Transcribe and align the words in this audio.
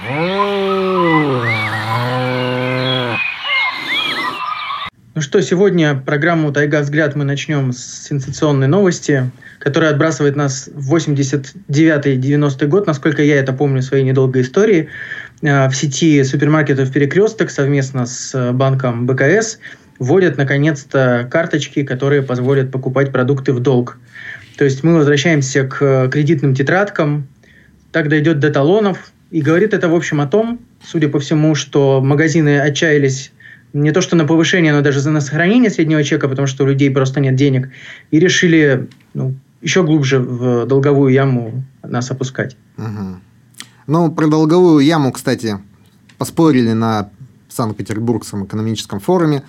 Ну 0.00 1.42
что, 5.20 5.42
сегодня 5.42 5.96
программу 5.96 6.52
«Тайга 6.52 6.82
взгляд» 6.82 7.16
мы 7.16 7.24
начнем 7.24 7.72
с 7.72 8.06
сенсационной 8.06 8.68
новости, 8.68 9.32
которая 9.58 9.90
отбрасывает 9.90 10.36
нас 10.36 10.70
в 10.72 10.94
89-90 10.94 12.66
год, 12.68 12.86
насколько 12.86 13.24
я 13.24 13.40
это 13.40 13.52
помню 13.52 13.82
в 13.82 13.84
своей 13.84 14.04
недолгой 14.04 14.42
истории. 14.42 14.88
Э, 15.42 15.68
в 15.68 15.74
сети 15.74 16.22
супермаркетов 16.22 16.92
«Перекресток» 16.92 17.50
совместно 17.50 18.06
с 18.06 18.52
банком 18.52 19.04
БКС 19.04 19.58
вводят, 19.98 20.36
наконец-то, 20.36 21.26
карточки, 21.28 21.82
которые 21.82 22.22
позволят 22.22 22.70
покупать 22.70 23.10
продукты 23.10 23.52
в 23.52 23.58
долг. 23.58 23.98
То 24.58 24.64
есть 24.64 24.84
мы 24.84 24.94
возвращаемся 24.94 25.64
к 25.64 26.08
кредитным 26.08 26.54
тетрадкам, 26.54 27.26
так 27.90 28.08
дойдет 28.08 28.38
до 28.38 28.52
талонов, 28.52 29.10
и 29.30 29.42
говорит 29.42 29.74
это, 29.74 29.88
в 29.88 29.94
общем, 29.94 30.20
о 30.20 30.26
том, 30.26 30.60
судя 30.82 31.08
по 31.08 31.18
всему, 31.18 31.54
что 31.54 32.00
магазины 32.02 32.60
отчаялись 32.60 33.32
не 33.72 33.92
то 33.92 34.00
что 34.00 34.16
на 34.16 34.24
повышение, 34.24 34.72
но 34.72 34.80
даже 34.80 35.08
на 35.10 35.20
сохранение 35.20 35.70
среднего 35.70 36.02
чека, 36.02 36.28
потому 36.28 36.46
что 36.46 36.64
у 36.64 36.66
людей 36.66 36.90
просто 36.90 37.20
нет 37.20 37.34
денег, 37.36 37.68
и 38.10 38.18
решили 38.18 38.88
ну, 39.12 39.34
еще 39.60 39.82
глубже 39.82 40.18
в 40.18 40.66
долговую 40.66 41.12
яму 41.12 41.64
нас 41.82 42.10
опускать. 42.10 42.56
Угу. 42.78 43.20
Ну, 43.86 44.12
про 44.12 44.26
долговую 44.26 44.84
яму, 44.84 45.12
кстати, 45.12 45.58
поспорили 46.16 46.72
на 46.72 47.10
Санкт-Петербургском 47.48 48.46
экономическом 48.46 49.00
форуме 49.00 49.42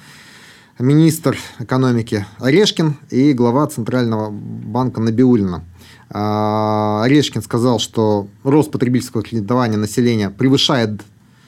министр 0.80 1.38
экономики 1.60 2.26
Орешкин 2.40 2.96
и 3.10 3.34
глава 3.34 3.68
Центрального 3.68 4.30
банка 4.32 5.02
Набиулина. 5.02 5.64
А, 6.12 7.04
Орешкин 7.04 7.42
сказал, 7.42 7.80
что 7.80 8.28
рост 8.44 8.72
потребительского 8.72 9.24
кредитования 9.24 9.78
населения 9.78 10.30
превышает 10.30 11.02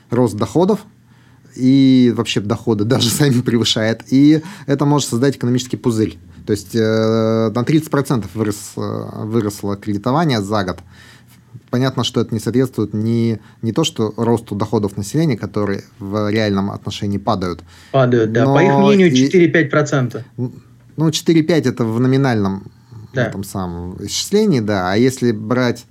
рост 0.10 0.36
доходов, 0.36 0.82
и 1.56 2.14
вообще 2.16 2.42
доходы 2.42 2.84
даже 2.84 3.10
сами 3.12 3.42
превышает, 3.42 4.04
и 4.12 4.42
это 4.68 4.86
может 4.86 5.10
создать 5.10 5.38
экономический 5.38 5.78
пузырь. 5.78 6.18
То 6.46 6.52
есть 6.52 6.76
э, 6.76 6.80
на 7.54 7.62
30% 7.62 8.26
вырос, 8.34 8.74
э, 8.76 9.26
выросло 9.26 9.76
кредитование 9.76 10.42
за 10.42 10.64
год. 10.64 10.80
Понятно, 11.70 12.04
что 12.04 12.20
это 12.20 12.34
не 12.34 12.40
соответствует 12.40 12.94
ни, 12.94 13.40
не 13.62 13.72
то, 13.72 13.84
что 13.84 14.14
росту 14.18 14.56
доходов 14.56 14.98
населения, 14.98 15.38
которые 15.38 15.84
в 16.00 16.30
реальном 16.30 16.72
отношении 16.72 17.18
падают. 17.18 17.62
Падают, 17.92 18.34
да. 18.34 18.46
По 18.46 18.62
их 18.62 18.74
мнению, 18.74 19.12
4-5%. 19.12 20.24
Ну, 20.38 21.10
4-5 21.10 21.70
это 21.70 21.86
в 21.86 22.00
номинальном 22.00 22.72
да. 23.14 23.28
этом 23.28 23.44
самом 23.44 23.98
исчислении, 24.06 24.60
да. 24.60 24.92
А 24.92 24.96
если 24.96 25.32
брать 25.32 25.86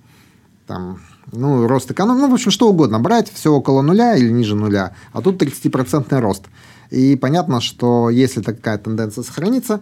там 0.67 0.99
ну, 1.33 1.67
рост 1.67 1.91
экономики, 1.91 2.23
ну, 2.23 2.31
в 2.31 2.35
общем, 2.35 2.51
что 2.51 2.69
угодно 2.69 2.99
брать, 3.01 3.31
все 3.33 3.53
около 3.53 3.83
нуля 3.83 4.17
или 4.17 4.31
ниже 4.31 4.57
нуля, 4.57 4.95
а 5.13 5.23
тут 5.23 5.41
30% 5.43 6.19
рост. 6.21 6.45
И 6.91 7.17
понятно, 7.17 7.61
что 7.61 8.11
если 8.11 8.41
такая 8.41 8.79
тенденция 8.79 9.23
сохранится, 9.23 9.81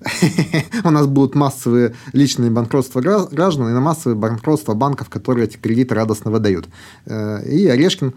у 0.84 0.90
нас 0.90 1.06
будут 1.06 1.34
массовые 1.34 1.94
личные 2.12 2.50
банкротства 2.50 3.00
граждан 3.00 3.68
и 3.68 3.72
на 3.72 3.80
массовые 3.80 4.16
банкротства 4.16 4.74
банков, 4.74 5.08
которые 5.08 5.46
эти 5.46 5.56
кредиты 5.56 5.94
радостно 5.94 6.30
выдают. 6.30 6.68
Э, 7.06 7.44
и 7.44 7.66
Орешкин, 7.66 8.14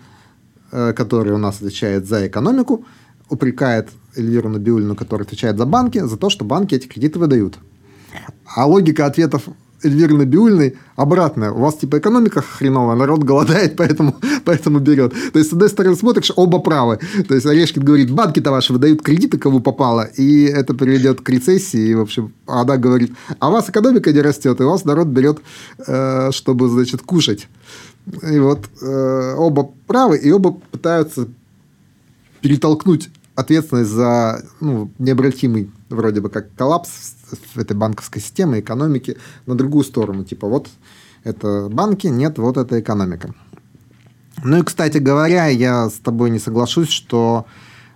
э, 0.72 0.94
который 0.94 1.34
у 1.34 1.38
нас 1.38 1.56
отвечает 1.56 2.08
за 2.08 2.28
экономику, 2.28 2.86
упрекает 3.30 3.90
Эльвиру 4.16 4.50
Набиулину, 4.50 4.96
которая 4.96 5.26
отвечает 5.26 5.58
за 5.58 5.66
банки, 5.66 6.00
за 6.00 6.18
то, 6.18 6.30
что 6.30 6.46
банки 6.46 6.76
эти 6.76 6.88
кредиты 6.88 7.18
выдают. 7.18 7.58
А 8.46 8.66
логика 8.66 9.06
ответов 9.06 9.44
Эльвиры 9.84 10.16
Набиульной 10.16 10.78
обратная. 10.96 11.52
У 11.52 11.60
вас 11.60 11.76
типа 11.76 11.98
экономика 11.98 12.42
хреновая, 12.42 12.96
народ 12.96 13.24
голодает, 13.24 13.76
поэтому, 13.78 14.16
поэтому 14.46 14.80
берет. 14.80 15.14
То 15.34 15.40
есть, 15.40 15.50
с 15.50 15.54
одной 15.54 15.70
стороны, 15.70 15.96
смотришь, 15.96 16.32
оба 16.36 16.60
правы. 16.60 17.00
То 17.28 17.36
есть, 17.36 17.46
Орешкин 17.46 17.84
говорит, 17.84 18.12
банки-то 18.12 18.52
ваши 18.52 18.74
выдают 18.74 19.02
кредиты, 19.02 19.38
кому 19.38 19.60
попало, 19.60 20.04
и 20.04 20.44
это 20.44 20.74
приведет 20.74 21.22
к 21.22 21.30
рецессии. 21.30 21.90
И, 21.90 21.96
в 21.96 22.02
общем, 22.02 22.34
она 22.46 22.78
говорит, 22.78 23.14
а 23.40 23.50
у 23.50 23.52
вас 23.52 23.70
экономика 23.70 24.12
не 24.12 24.22
растет, 24.22 24.60
и 24.60 24.64
у 24.64 24.70
вас 24.70 24.86
народ 24.86 25.08
берет, 25.08 25.40
э, 25.88 26.32
чтобы, 26.32 26.70
значит, 26.70 27.02
кушать. 27.02 27.48
И 28.24 28.40
вот 28.40 28.70
э, 28.82 29.36
оба 29.38 29.72
правы, 29.88 30.18
и 30.18 30.32
оба 30.32 30.52
пытаются 30.72 31.28
перетолкнуть 32.42 33.10
ответственность 33.36 33.92
за 33.92 34.44
ну, 34.60 34.92
необратимый 35.00 35.72
вроде 35.90 36.22
бы 36.22 36.30
как 36.30 36.54
коллапс 36.56 37.16
в 37.54 37.58
этой 37.58 37.76
банковской 37.76 38.22
системы, 38.22 38.60
экономики 38.60 39.18
на 39.46 39.56
другую 39.56 39.84
сторону. 39.84 40.24
Типа 40.24 40.48
вот 40.48 40.70
это 41.24 41.70
банки, 41.70 42.08
нет, 42.08 42.38
вот 42.38 42.58
это 42.58 42.80
экономика. 42.80 43.34
Ну 44.44 44.60
и, 44.60 44.64
кстати 44.64 44.98
говоря, 44.98 45.48
я 45.48 45.90
с 45.90 45.94
тобой 45.94 46.30
не 46.30 46.40
соглашусь, 46.40 46.90
что 46.90 47.46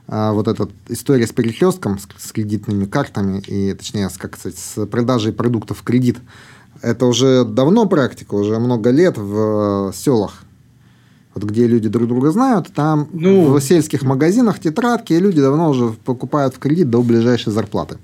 а, 0.07 0.31
вот 0.33 0.47
эта 0.47 0.69
история 0.89 1.25
с 1.25 1.31
перехлестком, 1.31 1.97
с, 1.97 2.07
с 2.17 2.31
кредитными 2.31 2.85
картами, 2.85 3.39
и 3.47 3.73
точнее, 3.73 4.09
с, 4.09 4.17
как 4.17 4.37
сказать, 4.37 4.59
с 4.59 4.85
продажей 4.85 5.33
продуктов 5.33 5.79
в 5.79 5.83
кредит, 5.83 6.17
это 6.81 7.05
уже 7.07 7.45
давно 7.45 7.87
практика, 7.87 8.35
уже 8.35 8.59
много 8.59 8.91
лет 8.91 9.17
в 9.17 9.89
э, 9.89 9.93
селах 9.95 10.44
вот 11.35 11.43
где 11.43 11.67
люди 11.67 11.89
друг 11.89 12.07
друга 12.07 12.31
знают, 12.31 12.73
там 12.73 13.09
ну... 13.11 13.51
в 13.53 13.59
сельских 13.59 14.03
магазинах 14.03 14.59
тетрадки, 14.59 15.13
и 15.13 15.19
люди 15.19 15.41
давно 15.41 15.69
уже 15.69 15.89
покупают 15.89 16.55
в 16.55 16.59
кредит 16.59 16.89
до 16.89 17.01
ближайшей 17.03 17.51
зарплаты. 17.51 17.97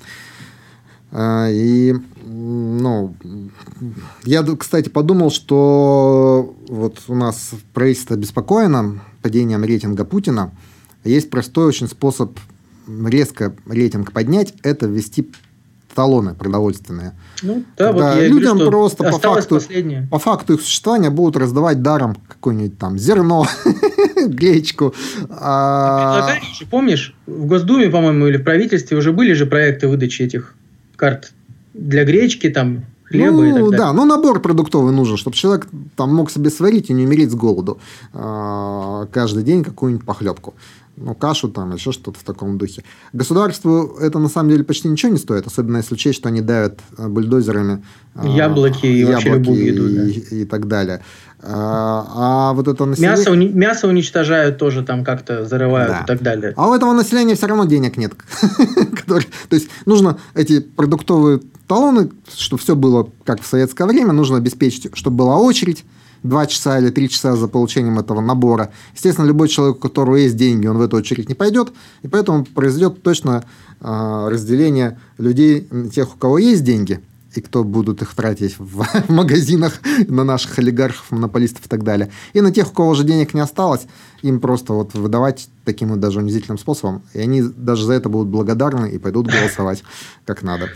А, 1.12 1.50
и, 1.50 1.96
ну, 2.26 3.16
я, 4.26 4.44
кстати, 4.44 4.90
подумал, 4.90 5.32
что 5.32 6.54
вот 6.68 7.00
у 7.08 7.16
нас 7.16 7.52
правительство 7.74 8.16
обеспокоено 8.16 9.02
падением 9.22 9.64
рейтинга 9.64 10.04
Путина. 10.04 10.52
Есть 11.06 11.30
простой 11.30 11.68
очень 11.68 11.88
способ 11.88 12.38
резко 12.88 13.56
рейтинг 13.66 14.12
поднять– 14.12 14.54
это 14.64 14.88
ввести 14.88 15.32
талоны 15.94 16.34
продовольственные. 16.34 17.14
Ну, 17.44 17.64
да, 17.78 17.88
Когда 17.88 18.14
вот 18.14 18.22
я 18.22 18.28
людям 18.28 18.58
говорю, 18.58 18.72
просто 18.72 19.04
по 19.04 19.20
факту, 19.20 19.60
по 20.10 20.20
факту 20.20 20.54
их 20.54 20.62
существования 20.62 21.10
будут 21.10 21.38
раздавать 21.38 21.82
даром 21.82 22.16
какое-нибудь 22.28 22.78
там 22.78 22.98
зерно, 22.98 23.46
гречку. 24.28 24.94
А... 25.30 26.36
Помнишь, 26.70 27.16
в 27.26 27.46
Госдуме, 27.46 27.90
по-моему, 27.90 28.28
или 28.28 28.38
в 28.38 28.44
правительстве 28.44 28.98
уже 28.98 29.12
были 29.12 29.34
же 29.34 29.46
проекты 29.46 29.88
выдачи 29.88 30.24
этих 30.24 30.56
карт 30.96 31.32
для 31.74 32.04
гречки, 32.04 32.50
там, 32.50 32.86
хлеба 33.12 33.38
ну, 33.38 33.44
и 33.44 33.52
так 33.52 33.62
далее. 33.62 33.78
Да, 33.78 33.94
ну 33.94 34.06
набор 34.06 34.42
продуктовый 34.42 34.94
нужен, 34.94 35.18
чтобы 35.18 35.36
человек 35.36 35.68
там 35.96 36.14
мог 36.14 36.32
себе 36.32 36.50
сварить 36.50 36.90
и 36.90 36.94
не 36.94 37.06
умереть 37.06 37.32
с 37.32 37.36
голоду. 37.36 37.80
А, 38.14 39.08
каждый 39.12 39.44
день 39.44 39.64
какую-нибудь 39.64 40.06
похлебку 40.06 40.54
ну, 40.98 41.16
кашу 41.16 41.50
там, 41.50 41.74
еще 41.74 41.92
что-то 41.92 42.20
в 42.20 42.24
таком 42.24 42.58
духе. 42.58 42.84
Государству 43.14 43.98
это 44.00 44.20
на 44.20 44.30
самом 44.30 44.50
деле 44.50 44.64
почти 44.64 44.88
ничего 44.88 45.12
не 45.12 45.18
стоит, 45.18 45.48
особенно 45.48 45.78
если 45.78 45.94
учесть, 45.94 46.20
что 46.20 46.30
они 46.30 46.42
давят 46.42 46.80
э, 46.98 47.08
бульдозерами 47.08 47.84
а, 48.14 48.28
яблоки 48.28 48.86
и 48.86 49.00
яблоки 49.00 49.14
вообще 49.14 49.30
любую 49.30 49.66
еду, 49.66 49.88
и, 49.88 50.22
да. 50.22 50.36
и 50.36 50.46
так 50.46 50.68
далее. 50.68 51.02
А, 51.44 52.50
а 52.50 52.54
вот 52.54 52.68
это 52.68 52.86
население... 52.86 53.18
Мясо, 53.18 53.32
уни... 53.32 53.48
мясо 53.48 53.88
уничтожают 53.88 54.58
тоже 54.58 54.84
там 54.84 55.04
как-то, 55.04 55.46
зарывают 55.46 55.92
да. 55.92 56.02
и 56.02 56.06
так 56.06 56.22
далее. 56.22 56.54
А 56.56 56.70
у 56.70 56.74
этого 56.74 56.94
населения 56.94 57.36
все 57.36 57.48
равно 57.48 57.66
денег 57.66 57.98
нет. 57.98 58.14
То 59.08 59.20
есть 59.56 59.70
нужно 59.86 60.20
эти 60.36 60.60
продуктовые 60.60 61.42
талоны, 61.68 62.12
чтобы 62.36 62.62
все 62.62 62.76
было 62.76 63.10
как 63.24 63.42
в 63.42 63.48
советское 63.48 63.86
время, 63.86 64.12
нужно 64.12 64.38
обеспечить, 64.38 64.90
чтобы 64.94 65.18
была 65.18 65.38
очередь, 65.38 65.84
2 66.24 66.46
часа 66.48 66.80
или 66.80 66.90
3 66.90 67.10
часа 67.10 67.36
за 67.36 67.48
получением 67.48 68.00
этого 68.00 68.22
набора. 68.22 68.72
Естественно, 68.94 69.26
любой 69.26 69.48
человек, 69.48 69.78
у 69.78 69.80
которого 69.80 70.16
есть 70.16 70.36
деньги, 70.36 70.68
он 70.68 70.78
в 70.78 70.82
эту 70.82 70.98
очередь 70.98 71.30
не 71.30 71.36
пойдет, 71.36 71.74
и 72.04 72.08
поэтому 72.08 72.46
произойдет 72.46 73.02
точно 73.04 73.44
э, 73.80 74.28
разделение 74.30 75.00
людей, 75.18 75.68
тех, 75.94 76.16
у 76.16 76.18
кого 76.18 76.38
есть 76.38 76.64
деньги, 76.64 77.02
и 77.36 77.42
кто 77.42 77.64
будут 77.64 78.02
их 78.02 78.14
тратить 78.14 78.58
в, 78.60 78.84
в 79.08 79.10
магазинах 79.10 79.80
на 80.08 80.24
наших 80.24 80.60
олигархов, 80.60 81.12
монополистов 81.12 81.66
и 81.66 81.70
так 81.70 81.84
далее. 81.84 82.12
И 82.34 82.42
на 82.42 82.52
тех, 82.52 82.70
у 82.70 82.74
кого 82.74 82.90
уже 82.90 83.04
денег 83.04 83.34
не 83.34 83.42
осталось, 83.42 83.88
им 84.22 84.40
просто 84.40 84.74
вот 84.74 84.94
выдавать 84.94 85.50
таким 85.66 85.90
вот 85.90 86.00
даже 86.00 86.20
унизительным 86.20 86.58
способом. 86.58 87.02
И 87.14 87.20
они 87.20 87.42
даже 87.42 87.86
за 87.86 87.94
это 87.94 88.10
будут 88.10 88.30
благодарны 88.30 88.92
и 88.92 88.98
пойдут 88.98 89.28
голосовать 89.28 89.84
как 90.26 90.44
надо. 90.44 90.70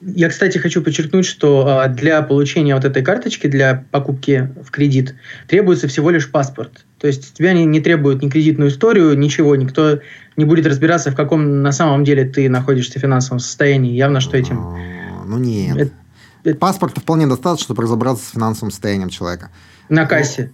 Я, 0.00 0.28
кстати, 0.28 0.58
хочу 0.58 0.80
подчеркнуть, 0.80 1.26
что 1.26 1.66
а, 1.66 1.88
для 1.88 2.22
получения 2.22 2.74
вот 2.74 2.84
этой 2.84 3.02
карточки, 3.02 3.48
для 3.48 3.84
покупки 3.90 4.48
в 4.62 4.70
кредит, 4.70 5.16
требуется 5.48 5.88
всего 5.88 6.10
лишь 6.10 6.30
паспорт. 6.30 6.84
То 6.98 7.08
есть 7.08 7.34
тебя 7.34 7.52
не, 7.52 7.64
не 7.64 7.80
требуют 7.80 8.22
ни 8.22 8.28
кредитную 8.28 8.70
историю, 8.70 9.18
ничего, 9.18 9.56
никто 9.56 10.00
не 10.36 10.44
будет 10.44 10.66
разбираться, 10.66 11.10
в 11.10 11.16
каком 11.16 11.62
на 11.62 11.72
самом 11.72 12.04
деле 12.04 12.24
ты 12.24 12.48
находишься 12.48 12.98
в 13.00 13.02
финансовом 13.02 13.40
состоянии. 13.40 13.92
Явно, 13.92 14.20
что 14.20 14.36
этим... 14.36 14.60
А, 14.60 15.24
ну 15.26 15.38
нет. 15.38 15.76
Это, 15.76 15.92
это... 16.44 16.58
Паспорта 16.58 17.00
вполне 17.00 17.26
достаточно, 17.26 17.64
чтобы 17.64 17.82
разобраться 17.82 18.24
с 18.24 18.30
финансовым 18.30 18.70
состоянием 18.70 19.08
человека. 19.08 19.50
На 19.88 20.06
кассе. 20.06 20.52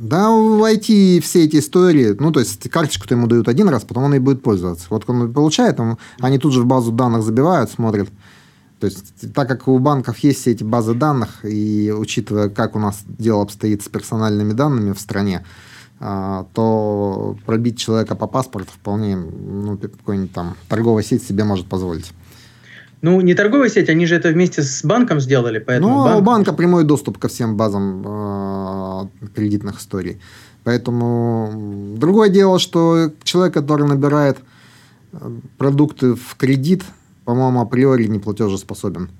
Да, 0.00 0.30
войти 0.30 1.20
все 1.20 1.44
эти 1.44 1.56
истории, 1.56 2.16
ну, 2.18 2.30
то 2.30 2.40
есть 2.40 2.68
карточку-то 2.70 3.14
ему 3.14 3.26
дают 3.26 3.48
один 3.48 3.68
раз, 3.68 3.84
потом 3.84 4.04
он 4.04 4.14
и 4.14 4.18
будет 4.18 4.42
пользоваться. 4.42 4.86
Вот 4.90 5.04
он 5.08 5.32
получает, 5.32 5.80
он, 5.80 5.98
они 6.20 6.38
тут 6.38 6.52
же 6.52 6.62
в 6.62 6.66
базу 6.66 6.92
данных 6.92 7.22
забивают, 7.22 7.70
смотрят, 7.70 8.08
То 8.78 8.86
есть, 8.86 9.32
так 9.34 9.48
как 9.48 9.66
у 9.66 9.78
банков 9.78 10.18
есть 10.18 10.40
все 10.40 10.52
эти 10.52 10.62
базы 10.62 10.94
данных, 10.94 11.44
и 11.44 11.92
учитывая, 11.96 12.48
как 12.48 12.76
у 12.76 12.78
нас 12.78 13.02
дело 13.06 13.42
обстоит 13.42 13.82
с 13.82 13.88
персональными 13.88 14.52
данными 14.52 14.92
в 14.92 15.00
стране, 15.00 15.44
а, 16.00 16.46
то 16.54 17.36
пробить 17.44 17.78
человека 17.78 18.14
по 18.14 18.28
паспорту 18.28 18.70
вполне 18.72 19.16
ну, 19.16 19.76
какой-нибудь 19.76 20.32
там 20.32 20.54
торговая 20.68 21.02
сеть 21.02 21.24
себе 21.24 21.42
может 21.42 21.66
позволить. 21.66 22.12
Ну, 23.00 23.20
не 23.20 23.34
торговая 23.34 23.68
сеть, 23.68 23.88
они 23.88 24.06
же 24.06 24.16
это 24.16 24.30
вместе 24.30 24.62
с 24.62 24.84
банком 24.84 25.20
сделали. 25.20 25.60
Поэтому 25.60 25.98
ну, 25.98 26.04
банк... 26.04 26.18
у 26.18 26.22
банка 26.22 26.52
прямой 26.52 26.84
доступ 26.84 27.18
ко 27.18 27.28
всем 27.28 27.56
базам 27.56 28.04
э, 28.04 29.28
кредитных 29.34 29.80
историй. 29.80 30.20
Поэтому 30.64 31.94
другое 31.96 32.28
дело, 32.28 32.58
что 32.58 33.12
человек, 33.22 33.54
который 33.54 33.86
набирает 33.86 34.38
э, 35.12 35.30
продукты 35.58 36.14
в 36.14 36.34
кредит, 36.36 36.82
по-моему, 37.24 37.60
априори 37.60 38.06
не 38.06 38.18
платежеспособен. 38.18 39.10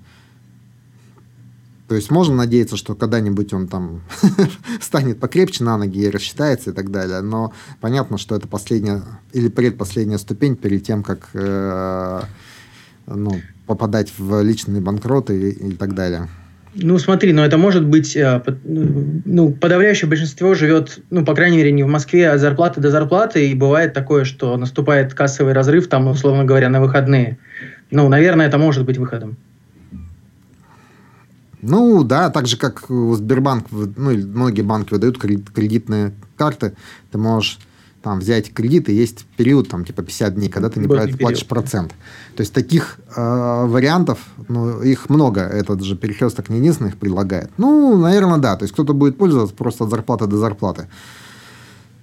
То 1.86 1.94
есть 1.94 2.10
можно 2.10 2.34
надеяться, 2.34 2.76
что 2.76 2.94
когда-нибудь 2.94 3.54
он 3.54 3.66
там 3.66 4.02
станет 4.80 5.20
покрепче 5.20 5.64
на 5.64 5.78
ноги 5.78 6.02
и 6.02 6.10
рассчитается 6.10 6.70
и 6.70 6.72
так 6.74 6.90
далее. 6.90 7.22
Но 7.22 7.52
понятно, 7.80 8.18
что 8.18 8.34
это 8.34 8.48
последняя 8.48 9.02
или 9.32 9.48
предпоследняя 9.48 10.18
ступень 10.18 10.56
перед 10.56 10.82
тем, 10.82 11.02
как 11.02 11.30
э, 11.32 12.22
ну, 13.06 13.40
попадать 13.68 14.12
в 14.18 14.42
личные 14.42 14.80
банкроты 14.80 15.50
и, 15.50 15.68
и 15.68 15.72
так 15.74 15.94
далее. 15.94 16.28
Ну, 16.74 16.98
смотри, 16.98 17.32
но 17.32 17.44
это 17.44 17.56
может 17.58 17.84
быть, 17.84 18.16
э, 18.16 18.42
ну, 18.64 19.52
подавляющее 19.52 20.08
большинство 20.08 20.54
живет, 20.54 21.00
ну, 21.10 21.24
по 21.24 21.34
крайней 21.34 21.58
мере, 21.58 21.72
не 21.72 21.82
в 21.82 21.88
Москве, 21.88 22.30
от 22.30 22.40
зарплаты 22.40 22.80
до 22.80 22.90
зарплаты, 22.90 23.48
и 23.48 23.54
бывает 23.54 23.94
такое, 23.94 24.24
что 24.24 24.56
наступает 24.56 25.14
кассовый 25.14 25.52
разрыв, 25.52 25.88
там, 25.88 26.08
условно 26.08 26.44
говоря, 26.44 26.68
на 26.68 26.80
выходные. 26.80 27.38
Ну, 27.90 28.08
наверное, 28.08 28.46
это 28.46 28.58
может 28.58 28.84
быть 28.84 28.98
выходом. 28.98 29.36
Ну, 31.60 32.04
да, 32.04 32.30
так 32.30 32.46
же, 32.46 32.56
как 32.56 32.84
Сбербанк, 32.88 33.66
ну, 33.70 34.10
многие 34.10 34.62
банки 34.62 34.92
выдают 34.92 35.18
кредитные 35.18 36.12
карты, 36.36 36.74
ты 37.10 37.18
можешь 37.18 37.58
там 38.02 38.20
взять 38.20 38.52
кредит, 38.52 38.88
и 38.88 38.94
есть 38.94 39.26
период, 39.36 39.68
там, 39.68 39.84
типа 39.84 40.02
50 40.02 40.34
дней, 40.34 40.48
когда 40.48 40.70
ты 40.70 40.80
не 40.80 40.86
платишь 40.86 41.16
период. 41.16 41.46
процент. 41.46 41.92
То 42.36 42.42
есть 42.42 42.52
таких 42.52 42.98
э, 43.16 43.20
вариантов, 43.66 44.18
ну, 44.48 44.80
их 44.82 45.08
много. 45.08 45.40
Этот 45.40 45.82
же 45.82 45.96
перекресток 45.96 46.48
не 46.48 46.58
единственный 46.58 46.90
их 46.90 46.96
предлагает. 46.96 47.50
Ну, 47.58 47.96
наверное, 47.96 48.38
да. 48.38 48.56
То 48.56 48.64
есть 48.64 48.72
кто-то 48.72 48.92
будет 48.92 49.18
пользоваться 49.18 49.54
просто 49.54 49.84
от 49.84 49.90
зарплаты 49.90 50.26
до 50.26 50.36
зарплаты. 50.36 50.86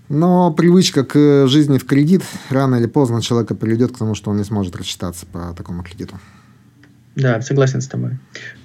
Но 0.10 0.52
привычка 0.52 1.04
к 1.04 1.48
жизни 1.48 1.78
в 1.78 1.86
кредит 1.86 2.22
рано 2.50 2.76
или 2.76 2.86
поздно 2.86 3.22
человека 3.22 3.56
приведет 3.56 3.94
к 3.94 3.98
тому, 3.98 4.14
что 4.14 4.32
он 4.32 4.38
не 4.38 4.44
сможет 4.44 4.76
рассчитаться 4.76 5.26
по 5.26 5.54
такому 5.58 5.84
кредиту. 5.84 6.20
Да, 7.16 7.42
согласен 7.42 7.82
с 7.82 7.88
тобой. 7.88 8.20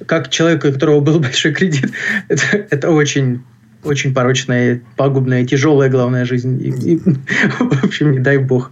Как 0.07 0.29
человек, 0.29 0.65
у 0.65 0.73
которого 0.73 1.01
был 1.01 1.21
большой 1.21 1.53
кредит, 1.53 1.93
это, 2.29 2.67
это 2.71 2.91
очень 2.91 3.43
очень 3.85 4.13
порочная, 4.15 4.83
пагубная, 4.97 5.45
тяжелая, 5.45 5.89
главная 5.89 6.25
жизнь. 6.25 6.61
И, 6.63 6.93
и, 6.93 6.97
в 7.59 7.85
общем, 7.85 8.13
не 8.13 8.19
дай 8.19 8.39
бог. 8.39 8.71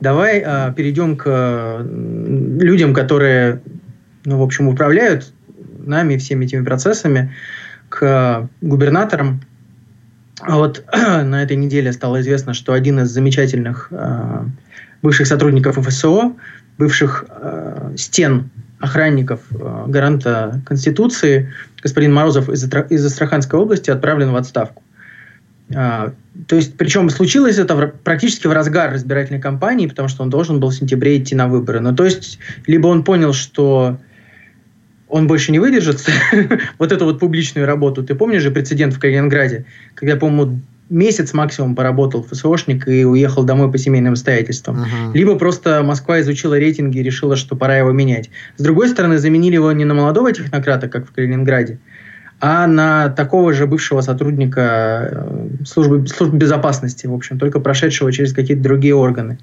Давай 0.00 0.40
а, 0.40 0.72
перейдем 0.72 1.16
к 1.16 1.86
людям, 2.60 2.92
которые, 2.92 3.60
ну, 4.24 4.38
в 4.38 4.42
общем, 4.42 4.68
управляют 4.68 5.32
нами, 5.78 6.16
всеми 6.16 6.44
этими 6.44 6.64
процессами, 6.64 7.32
к 7.88 8.48
губернаторам. 8.60 9.42
А 10.40 10.56
вот 10.56 10.84
на 10.92 11.42
этой 11.42 11.56
неделе 11.56 11.92
стало 11.92 12.20
известно, 12.20 12.54
что 12.54 12.72
один 12.72 13.00
из 13.00 13.10
замечательных 13.10 13.88
э, 13.90 14.44
бывших 15.02 15.26
сотрудников 15.26 15.76
ФСО, 15.76 16.32
бывших 16.78 17.26
э, 17.28 17.92
стен 17.96 18.50
охранников 18.82 19.40
э, 19.50 19.84
гаранта 19.86 20.60
Конституции, 20.66 21.52
господин 21.82 22.12
Морозов 22.12 22.48
из, 22.48 22.68
из 22.90 23.06
Астраханской 23.06 23.58
области 23.58 23.90
отправлен 23.90 24.32
в 24.32 24.36
отставку. 24.36 24.82
А, 25.74 26.12
то 26.48 26.56
есть, 26.56 26.76
причем 26.76 27.08
случилось 27.08 27.58
это 27.58 27.92
практически 28.02 28.48
в 28.48 28.52
разгар 28.52 28.92
разбирательной 28.92 29.40
кампании, 29.40 29.86
потому 29.86 30.08
что 30.08 30.24
он 30.24 30.30
должен 30.30 30.58
был 30.58 30.70
в 30.70 30.74
сентябре 30.74 31.16
идти 31.16 31.36
на 31.36 31.46
выборы. 31.46 31.78
Ну, 31.78 31.94
то 31.94 32.04
есть, 32.04 32.40
либо 32.66 32.88
он 32.88 33.04
понял, 33.04 33.32
что 33.32 33.98
он 35.08 35.28
больше 35.28 35.52
не 35.52 35.60
выдержит 35.60 36.04
вот 36.78 36.90
эту 36.90 37.04
вот 37.04 37.20
публичную 37.20 37.66
работу. 37.66 38.02
Ты 38.02 38.16
помнишь 38.16 38.42
же 38.42 38.50
прецедент 38.50 38.94
в 38.94 38.98
Калининграде, 38.98 39.64
когда, 39.94 40.16
по-моему, 40.16 40.60
месяц 40.90 41.32
максимум 41.32 41.74
поработал 41.74 42.22
ФСОшник 42.22 42.86
и 42.88 43.04
уехал 43.04 43.44
домой 43.44 43.70
по 43.70 43.78
семейным 43.78 44.12
обстоятельствам. 44.12 44.78
Uh-huh. 44.78 45.14
Либо 45.14 45.36
просто 45.36 45.82
Москва 45.82 46.20
изучила 46.20 46.58
рейтинги 46.58 46.98
и 46.98 47.02
решила, 47.02 47.36
что 47.36 47.56
пора 47.56 47.76
его 47.76 47.92
менять. 47.92 48.30
С 48.56 48.62
другой 48.62 48.88
стороны, 48.88 49.18
заменили 49.18 49.54
его 49.54 49.72
не 49.72 49.84
на 49.84 49.94
молодого 49.94 50.32
технократа, 50.32 50.88
как 50.88 51.08
в 51.08 51.12
Калининграде, 51.12 51.78
а 52.40 52.66
на 52.66 53.08
такого 53.08 53.52
же 53.52 53.66
бывшего 53.66 54.00
сотрудника 54.00 55.08
э, 55.12 55.64
службы, 55.64 56.06
службы 56.08 56.36
безопасности, 56.36 57.06
в 57.06 57.14
общем, 57.14 57.38
только 57.38 57.60
прошедшего 57.60 58.12
через 58.12 58.32
какие-то 58.32 58.62
другие 58.62 58.94
органы. 58.94 59.38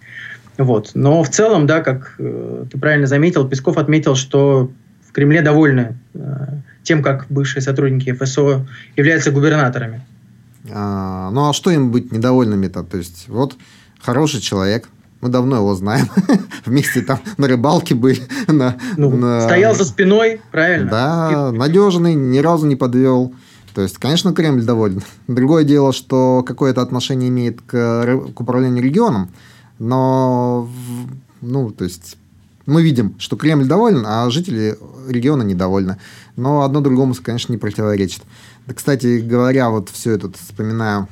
Вот. 0.57 0.91
Но 0.93 1.23
в 1.23 1.29
целом, 1.29 1.65
да, 1.65 1.79
как 1.79 2.15
э, 2.19 2.65
ты 2.69 2.77
правильно 2.77 3.07
заметил, 3.07 3.47
Песков 3.47 3.77
отметил, 3.77 4.15
что 4.15 4.69
в 5.07 5.13
Кремле 5.13 5.41
довольны 5.41 5.97
э, 6.13 6.19
тем, 6.83 7.01
как 7.01 7.27
бывшие 7.29 7.61
сотрудники 7.61 8.11
ФСО 8.11 8.67
являются 8.97 9.31
губернаторами. 9.31 10.01
А, 10.71 11.29
ну 11.31 11.49
а 11.49 11.53
что 11.53 11.71
им 11.71 11.91
быть 11.91 12.11
недовольными-то? 12.11 12.83
То 12.83 12.97
есть 12.97 13.25
вот 13.27 13.55
хороший 14.01 14.41
человек, 14.41 14.89
мы 15.21 15.29
давно 15.29 15.57
его 15.57 15.75
знаем. 15.75 16.07
Вместе 16.65 17.01
там 17.01 17.19
на 17.37 17.47
рыбалке 17.47 17.95
были. 17.95 18.21
На, 18.47 18.77
ну, 18.97 19.15
на... 19.15 19.41
Стоял 19.41 19.75
за 19.75 19.85
спиной, 19.85 20.41
правильно? 20.51 20.89
Да, 20.89 21.51
надежный, 21.51 22.13
ни 22.13 22.39
разу 22.39 22.65
не 22.65 22.75
подвел. 22.75 23.33
То 23.73 23.81
есть, 23.81 23.97
конечно, 23.97 24.33
Кремль 24.33 24.63
доволен. 24.63 25.01
Другое 25.27 25.63
дело, 25.63 25.93
что 25.93 26.43
какое-то 26.45 26.81
отношение 26.81 27.29
имеет 27.29 27.61
к, 27.61 28.31
к 28.33 28.39
управлению 28.39 28.83
регионом, 28.83 29.29
но, 29.77 30.67
ну, 31.41 31.69
то 31.71 31.83
есть, 31.83 32.17
мы 32.65 32.81
видим, 32.81 33.15
что 33.19 33.35
Кремль 33.35 33.65
доволен, 33.65 34.03
а 34.05 34.29
жители 34.29 34.77
региона 35.07 35.43
недовольны. 35.43 35.97
Но 36.35 36.63
одно 36.63 36.81
другому, 36.81 37.13
конечно, 37.21 37.51
не 37.51 37.57
противоречит. 37.57 38.21
Кстати 38.73 39.19
говоря, 39.19 39.69
вот 39.69 39.89
все 39.89 40.11
это 40.13 40.31
вспоминаю. 40.31 41.07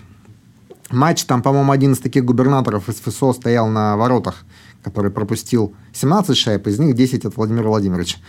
Матч, 0.90 1.26
там, 1.26 1.42
по-моему, 1.42 1.72
один 1.72 1.94
из 1.94 2.00
таких 2.00 2.24
губернаторов 2.24 2.88
из 2.88 2.96
ФСО 2.96 3.34
стоял 3.34 3.68
на 3.68 3.98
воротах, 3.98 4.46
который 4.84 5.12
пропустил 5.12 5.74
17 5.94 6.38
шайб, 6.38 6.68
из 6.68 6.80
них 6.80 6.96
10 6.96 7.26
от 7.26 7.36
Владимира 7.36 7.68
Владимировича. 7.68 8.20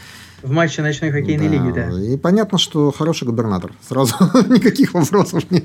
В 0.43 0.51
матче 0.51 0.83
ночной 0.83 1.11
хоккейной 1.11 1.49
да. 1.49 1.55
лиги, 1.55 1.73
да. 1.73 2.15
И 2.15 2.17
понятно, 2.17 2.59
что 2.59 2.93
хороший 2.93 3.27
губернатор. 3.27 3.73
Сразу 3.87 4.15
никаких 4.49 4.95
вопросов 4.95 5.51
нет. 5.51 5.65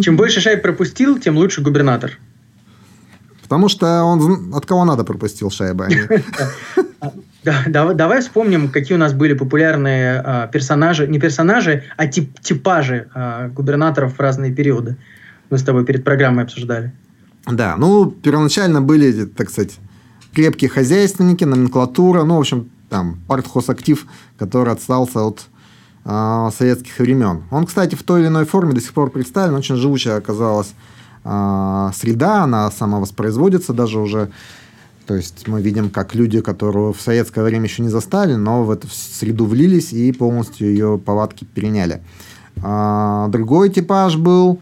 Чем 0.00 0.16
больше 0.16 0.40
шайб 0.40 0.62
пропустил, 0.62 1.18
тем 1.18 1.36
лучше 1.36 1.60
губернатор. 1.60 2.18
Потому 3.42 3.68
что 3.68 4.02
он 4.04 4.54
от 4.54 4.66
кого 4.66 4.84
надо 4.84 5.04
пропустил 5.04 5.50
шайбы. 5.50 5.88
А 7.48 7.68
да, 7.68 7.92
давай, 7.94 8.20
вспомним, 8.20 8.68
какие 8.68 8.96
у 8.96 9.00
нас 9.00 9.12
были 9.12 9.34
популярные 9.34 10.22
а, 10.24 10.46
персонажи, 10.46 11.06
не 11.06 11.18
персонажи, 11.18 11.84
а 11.96 12.06
тип, 12.06 12.38
типажи 12.40 13.08
а, 13.14 13.48
губернаторов 13.48 14.16
в 14.16 14.20
разные 14.20 14.52
периоды. 14.52 14.96
Мы 15.50 15.58
с 15.58 15.62
тобой 15.62 15.84
перед 15.84 16.04
программой 16.04 16.44
обсуждали. 16.44 16.92
Да, 17.46 17.76
ну, 17.78 18.10
первоначально 18.10 18.82
были, 18.82 19.24
так 19.24 19.50
сказать, 19.50 19.78
крепкие 20.34 20.68
хозяйственники, 20.68 21.44
номенклатура, 21.44 22.24
ну, 22.24 22.36
в 22.36 22.40
общем, 22.40 22.70
там, 22.90 23.18
партхозактив, 23.26 24.06
который 24.38 24.72
отстался 24.72 25.20
от 25.20 25.46
э, 26.04 26.50
советских 26.56 26.98
времен. 26.98 27.44
Он, 27.50 27.66
кстати, 27.66 27.94
в 27.94 28.02
той 28.02 28.20
или 28.20 28.28
иной 28.28 28.44
форме 28.44 28.74
до 28.74 28.80
сих 28.80 28.92
пор 28.92 29.10
представлен, 29.10 29.54
очень 29.54 29.76
живучая 29.76 30.16
оказалась 30.16 30.74
э, 31.24 31.90
среда, 31.94 32.42
она 32.42 32.70
самовоспроизводится 32.70 33.72
даже 33.72 33.98
уже 33.98 34.30
то 35.08 35.14
есть 35.14 35.48
мы 35.48 35.62
видим, 35.62 35.88
как 35.88 36.14
люди, 36.14 36.42
которые 36.42 36.92
в 36.92 37.00
советское 37.00 37.42
время 37.42 37.64
еще 37.64 37.80
не 37.82 37.88
застали, 37.88 38.34
но 38.34 38.62
в 38.62 38.70
эту 38.70 38.88
среду 38.90 39.46
влились 39.46 39.94
и 39.94 40.12
полностью 40.12 40.68
ее 40.68 40.98
повадки 40.98 41.44
переняли. 41.44 42.02
А, 42.62 43.28
другой 43.28 43.70
типаж 43.70 44.16
был, 44.16 44.60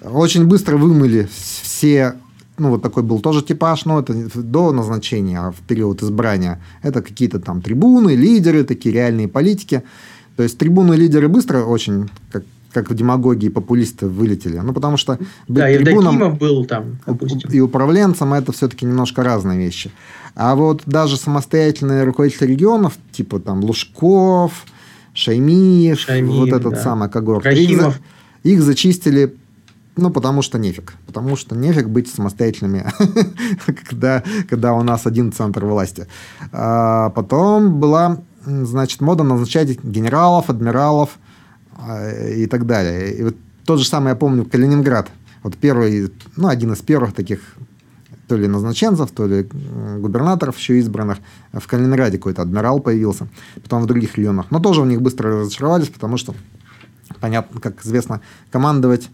очень 0.00 0.46
быстро 0.46 0.76
вымыли 0.76 1.28
все 1.62 2.14
ну, 2.56 2.70
вот 2.70 2.82
такой 2.82 3.02
был 3.02 3.18
тоже 3.18 3.42
типаж, 3.42 3.84
но 3.84 3.98
это 3.98 4.14
до 4.40 4.70
назначения, 4.70 5.40
а 5.40 5.50
в 5.50 5.56
период 5.66 6.04
избрания. 6.04 6.62
Это 6.82 7.02
какие-то 7.02 7.40
там 7.40 7.60
трибуны, 7.60 8.14
лидеры, 8.14 8.62
такие 8.62 8.94
реальные 8.94 9.26
политики. 9.26 9.82
То 10.36 10.44
есть 10.44 10.56
трибуны 10.56 10.94
лидеры 10.94 11.26
быстро 11.26 11.64
очень, 11.64 12.08
как 12.30 12.44
как 12.74 12.90
в 12.90 12.94
демагогии 12.94 13.48
популисты 13.48 14.06
вылетели. 14.06 14.58
Ну, 14.58 14.74
потому 14.74 14.96
что 14.96 15.16
быть 15.16 15.28
да, 15.48 15.66
трибуном 15.66 16.36
был 16.36 16.66
там, 16.66 16.98
допустим. 17.06 17.48
и 17.50 17.60
управленцем 17.60 18.34
это 18.34 18.52
все-таки 18.52 18.84
немножко 18.84 19.22
разные 19.22 19.58
вещи. 19.58 19.92
А 20.34 20.56
вот 20.56 20.82
даже 20.84 21.16
самостоятельные 21.16 22.02
руководители 22.02 22.48
регионов, 22.48 22.98
типа 23.12 23.38
там 23.38 23.62
Лужков, 23.62 24.64
Шаймиев, 25.14 26.00
Шаймиев 26.00 26.34
вот 26.34 26.48
этот 26.48 26.74
да. 26.74 26.82
самый 26.82 27.08
когорт, 27.08 27.46
их, 27.46 28.00
их 28.42 28.62
зачистили 28.62 29.36
Ну, 29.96 30.10
потому 30.10 30.42
что 30.42 30.58
нефиг. 30.58 30.94
Потому 31.06 31.36
что 31.36 31.54
нефиг 31.54 31.88
быть 31.88 32.12
самостоятельными, 32.12 32.84
когда, 33.88 34.24
когда 34.50 34.72
у 34.74 34.82
нас 34.82 35.06
один 35.06 35.30
центр 35.30 35.64
власти. 35.64 36.08
А 36.50 37.10
потом 37.10 37.78
была, 37.78 38.18
значит, 38.44 39.00
мода 39.00 39.22
назначать 39.22 39.82
генералов, 39.84 40.50
адмиралов 40.50 41.18
и 42.36 42.46
так 42.46 42.66
далее. 42.66 43.14
И 43.14 43.22
вот 43.22 43.36
тот 43.64 43.78
же 43.78 43.86
самый, 43.86 44.10
я 44.10 44.16
помню, 44.16 44.44
Калининград. 44.44 45.10
Вот 45.42 45.56
первый, 45.56 46.12
ну, 46.36 46.48
один 46.48 46.72
из 46.72 46.80
первых 46.80 47.14
таких 47.14 47.40
то 48.28 48.36
ли 48.36 48.46
назначенцев, 48.46 49.10
то 49.10 49.26
ли 49.26 49.46
губернаторов 49.98 50.58
еще 50.58 50.78
избранных. 50.78 51.18
В 51.52 51.66
Калининграде 51.66 52.18
какой-то 52.18 52.42
адмирал 52.42 52.80
появился, 52.80 53.28
потом 53.62 53.82
в 53.82 53.86
других 53.86 54.16
регионах. 54.16 54.46
Но 54.50 54.60
тоже 54.60 54.80
у 54.80 54.84
них 54.84 55.02
быстро 55.02 55.40
разочаровались, 55.40 55.88
потому 55.88 56.16
что, 56.16 56.34
понятно, 57.20 57.60
как 57.60 57.84
известно, 57.84 58.20
командовать 58.50 59.10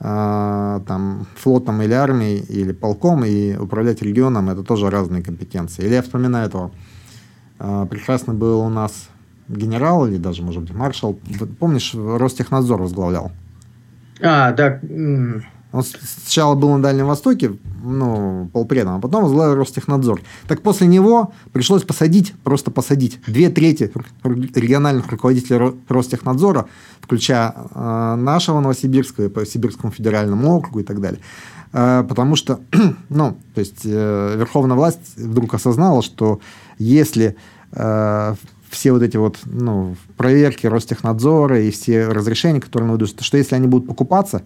э, 0.00 0.80
там, 0.86 1.26
флотом 1.36 1.82
или 1.82 1.92
армией, 1.92 2.40
или 2.48 2.72
полком, 2.72 3.24
и 3.24 3.56
управлять 3.56 4.02
регионом– 4.02 4.48
это 4.50 4.62
тоже 4.62 4.90
разные 4.90 5.22
компетенции. 5.22 5.84
Или 5.84 5.94
я 5.94 6.02
вспоминаю 6.02 6.48
этого. 6.48 6.72
Э, 7.60 7.86
прекрасно 7.88 8.34
был 8.34 8.60
у 8.60 8.68
нас 8.68 9.08
генерал, 9.48 10.06
или 10.06 10.16
даже, 10.16 10.42
может 10.42 10.62
быть, 10.62 10.74
маршал. 10.74 11.18
Помнишь, 11.58 11.94
Ростехнадзор 11.94 12.82
возглавлял? 12.82 13.32
А, 14.20 14.52
да. 14.52 14.80
Он 15.70 15.82
сначала 15.82 16.54
был 16.54 16.70
на 16.74 16.82
Дальнем 16.82 17.06
Востоке, 17.06 17.52
ну, 17.82 18.48
полпредом, 18.54 18.96
а 18.96 19.00
потом 19.00 19.24
возглавил 19.24 19.54
Ростехнадзор. 19.56 20.22
Так 20.46 20.62
после 20.62 20.86
него 20.86 21.32
пришлось 21.52 21.82
посадить, 21.82 22.32
просто 22.42 22.70
посадить 22.70 23.20
две 23.26 23.50
трети 23.50 23.92
региональных 24.24 25.08
руководителей 25.08 25.78
Ростехнадзора, 25.88 26.68
включая 27.02 27.54
э, 27.54 28.14
нашего 28.16 28.60
Новосибирского 28.60 29.26
и 29.26 29.28
по 29.28 29.44
Сибирскому 29.44 29.92
федеральному 29.92 30.56
округу 30.56 30.80
и 30.80 30.84
так 30.84 31.02
далее. 31.02 31.20
Э, 31.74 32.02
потому 32.08 32.34
что, 32.36 32.60
ну, 33.10 33.36
то 33.54 33.60
есть 33.60 33.82
э, 33.84 34.36
верховная 34.38 34.76
власть 34.76 35.18
вдруг 35.18 35.52
осознала, 35.52 36.02
что 36.02 36.40
если 36.78 37.36
э, 37.72 38.34
все 38.70 38.92
вот 38.92 39.02
эти 39.02 39.16
вот 39.16 39.38
ну, 39.44 39.96
проверки 40.16 40.66
Ростехнадзора 40.66 41.60
и 41.60 41.70
все 41.70 42.08
разрешения, 42.08 42.60
которые 42.60 42.90
выдают, 42.90 43.20
что 43.20 43.36
если 43.36 43.54
они 43.54 43.66
будут 43.66 43.88
покупаться, 43.88 44.42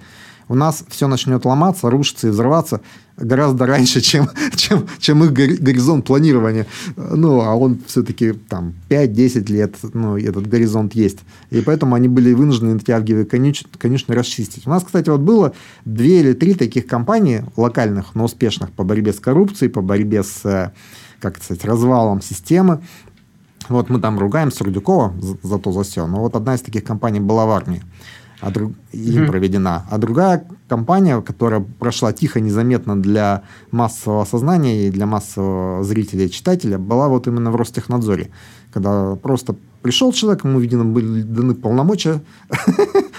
у 0.49 0.55
нас 0.55 0.85
все 0.89 1.09
начнет 1.09 1.45
ломаться, 1.45 1.89
рушиться 1.89 2.29
и 2.29 2.31
взрываться 2.31 2.81
гораздо 3.17 3.67
раньше, 3.67 4.01
чем, 4.03 4.29
чем, 4.57 4.87
чем 4.99 5.25
их 5.25 5.33
горизонт 5.33 6.07
планирования. 6.07 6.67
Ну, 6.97 7.41
а 7.41 7.55
он 7.55 7.79
все-таки 7.87 8.33
там 8.33 8.75
5-10 8.89 9.53
лет, 9.53 9.77
ну, 9.95 10.19
этот 10.19 10.47
горизонт 10.49 10.95
есть. 10.95 11.19
И 11.51 11.61
поэтому 11.61 11.95
они 11.95 12.09
были 12.09 12.33
вынуждены 12.33 12.75
натягивая 12.75 13.25
конюч, 13.25 13.65
конюшни 13.79 14.13
расчистить. 14.13 14.67
У 14.67 14.71
нас, 14.71 14.85
кстати, 14.85 15.09
вот 15.09 15.21
было 15.21 15.55
две 15.85 16.21
или 16.21 16.33
три 16.33 16.55
таких 16.55 16.87
компании 16.87 17.45
локальных, 17.57 18.15
но 18.15 18.25
успешных 18.25 18.73
по 18.73 18.85
борьбе 18.85 19.13
с 19.13 19.21
коррупцией, 19.21 19.71
по 19.71 19.81
борьбе 19.81 20.23
с, 20.23 20.45
э, 20.45 20.73
как 21.21 21.43
сказать, 21.43 21.65
развалом 21.65 22.21
системы. 22.21 22.83
Вот 23.73 23.91
мы 23.91 24.01
там 24.01 24.19
ругаем 24.19 24.51
Сурдюкова 24.51 25.15
за, 25.21 25.37
за 25.43 25.59
то, 25.59 25.73
за 25.73 25.83
все. 25.83 26.07
Но 26.07 26.21
вот 26.21 26.37
одна 26.37 26.55
из 26.55 26.61
таких 26.61 26.85
компаний 26.85 27.21
была 27.21 27.47
в 27.47 27.51
армии 27.51 27.83
а 28.43 28.51
друг... 28.51 28.73
им 28.93 29.23
mm-hmm. 29.23 29.27
проведена. 29.27 29.87
А 29.89 29.99
другая 29.99 30.45
компания, 30.69 31.21
которая 31.23 31.61
прошла 31.61 32.13
тихо, 32.13 32.41
незаметно 32.41 33.01
для 33.01 33.43
массового 33.71 34.25
сознания 34.25 34.89
и 34.89 34.91
для 34.91 35.07
массового 35.07 35.85
зрителя 35.85 36.25
и 36.25 36.31
читателя, 36.31 36.77
была 36.77 37.09
вот 37.09 37.29
именно 37.29 37.53
в 37.53 37.57
Ростехнадзоре. 37.57 38.31
Когда 38.73 39.15
просто 39.15 39.55
пришел 39.83 40.13
человек, 40.13 40.45
ему, 40.45 40.59
видимо, 40.59 40.85
были 40.85 41.23
даны 41.23 41.55
полномочия 41.55 42.21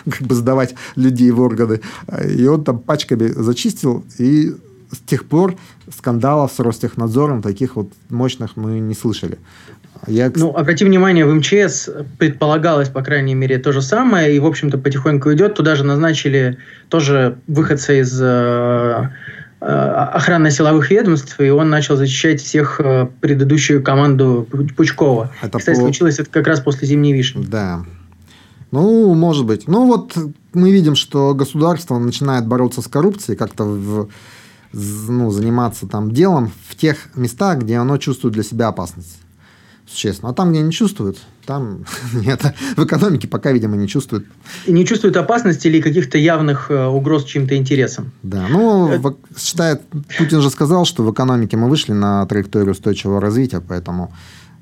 как 0.10 0.28
бы 0.28 0.36
сдавать 0.36 0.76
людей 0.98 1.32
в 1.32 1.40
органы, 1.40 1.80
и 2.28 2.46
он 2.46 2.66
там 2.66 2.80
пачками 2.80 3.28
зачистил, 3.28 4.04
и 4.20 4.54
с 4.92 4.98
тех 5.06 5.26
пор 5.26 5.56
скандалов 5.96 6.52
с 6.52 6.60
Ростехнадзором 6.60 7.42
таких 7.42 7.78
вот 7.78 7.92
мощных 8.10 8.58
мы 8.58 8.80
не 8.80 8.94
слышали. 8.94 9.40
Я... 10.08 10.32
Ну, 10.36 10.50
обрати 10.50 10.86
внимание, 10.86 11.26
в 11.26 11.34
МЧС 11.34 11.90
предполагалось, 12.18 12.90
по 12.90 13.02
крайней 13.02 13.36
мере, 13.36 13.58
то 13.58 13.72
же 13.72 13.82
самое, 13.82 14.36
и, 14.36 14.40
в 14.40 14.46
общем-то, 14.46 14.78
потихоньку 14.78 15.32
идет. 15.34 15.56
Туда 15.56 15.76
же 15.76 15.84
назначили 15.84 16.58
тоже 16.90 17.38
выходца 17.48 17.94
из 17.94 18.20
э, 18.22 19.10
э, 19.62 19.66
охранно-силовых 19.66 20.90
ведомств, 20.92 21.40
и 21.40 21.50
он 21.50 21.70
начал 21.70 21.96
защищать 21.96 22.42
всех 22.42 22.82
э, 22.82 23.08
предыдущую 23.22 23.82
команду 23.82 24.48
Пучкова. 24.76 25.32
Это 25.42 25.60
Кстати, 25.60 25.78
по... 25.78 25.84
случилось 25.84 26.20
это 26.20 26.30
как 26.30 26.48
раз 26.48 26.60
после 26.60 26.88
«Зимней 26.88 27.14
вишни». 27.14 27.46
Да. 27.46 27.86
Ну, 28.72 29.14
может 29.14 29.46
быть. 29.46 29.68
Ну, 29.68 29.86
вот 29.86 30.18
мы 30.54 30.72
видим, 30.72 30.96
что 30.96 31.34
государство 31.34 31.98
начинает 31.98 32.46
бороться 32.46 32.82
с 32.82 32.88
коррупцией, 32.88 33.38
как-то 33.38 33.64
в, 33.64 34.10
ну, 34.74 35.30
заниматься 35.30 35.88
там 35.88 36.12
делом 36.12 36.52
в 36.68 36.76
тех 36.76 36.98
местах, 37.16 37.60
где 37.60 37.78
оно 37.78 37.98
чувствует 37.98 38.34
для 38.34 38.44
себя 38.44 38.68
опасность 38.68 39.23
честно. 39.88 40.30
А 40.30 40.34
там, 40.34 40.52
где 40.52 40.62
не 40.62 40.72
чувствуют, 40.72 41.20
там 41.46 41.86
нет. 42.14 42.42
В 42.76 42.84
экономике 42.84 43.28
пока, 43.28 43.52
видимо, 43.52 43.76
не 43.76 43.88
чувствуют. 43.88 44.26
Не 44.68 44.86
чувствуют 44.86 45.18
опасности 45.18 45.68
или 45.68 45.82
каких-то 45.82 46.18
явных 46.18 46.72
э, 46.72 46.86
угроз 46.86 47.26
чьим-то 47.26 47.56
интересам. 47.56 48.12
Да, 48.24 48.48
ну, 48.50 48.92
Это... 48.92 49.16
считает, 49.38 49.82
Путин 50.18 50.42
же 50.42 50.50
сказал, 50.50 50.86
что 50.86 51.04
в 51.04 51.12
экономике 51.12 51.58
мы 51.58 51.70
вышли 51.70 51.94
на 51.94 52.26
траекторию 52.26 52.72
устойчивого 52.72 53.22
развития, 53.22 53.62
поэтому, 53.62 54.14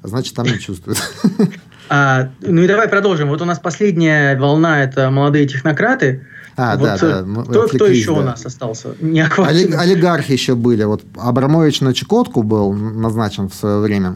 значит, 0.04 0.36
там 0.36 0.46
не 0.48 0.60
чувствуют. 0.60 1.00
А, 1.94 2.30
ну 2.40 2.62
и 2.62 2.68
давай 2.68 2.88
продолжим. 2.88 3.28
Вот 3.28 3.42
у 3.42 3.46
нас 3.46 3.60
последняя 3.60 4.40
волна– 4.40 4.82
это 4.86 5.10
молодые 5.10 5.46
технократы. 5.46 6.26
А, 6.56 6.78
вот, 6.78 6.86
да, 6.86 6.98
да. 6.98 7.24
Мы 7.26 7.44
кто, 7.44 7.68
кто 7.68 7.86
еще 7.86 8.14
да. 8.16 8.22
у 8.22 8.24
нас 8.24 8.46
остался? 8.46 8.96
Не 9.02 9.24
Олигархи 9.24 10.32
еще 10.32 10.56
были. 10.56 10.86
Вот 10.86 11.04
Абрамович 11.18 11.82
на 11.82 11.94
Чукотку 11.94 12.44
был 12.44 12.72
назначен 12.72 13.50
в 13.50 13.56
свое 13.56 13.80
время. 13.80 14.16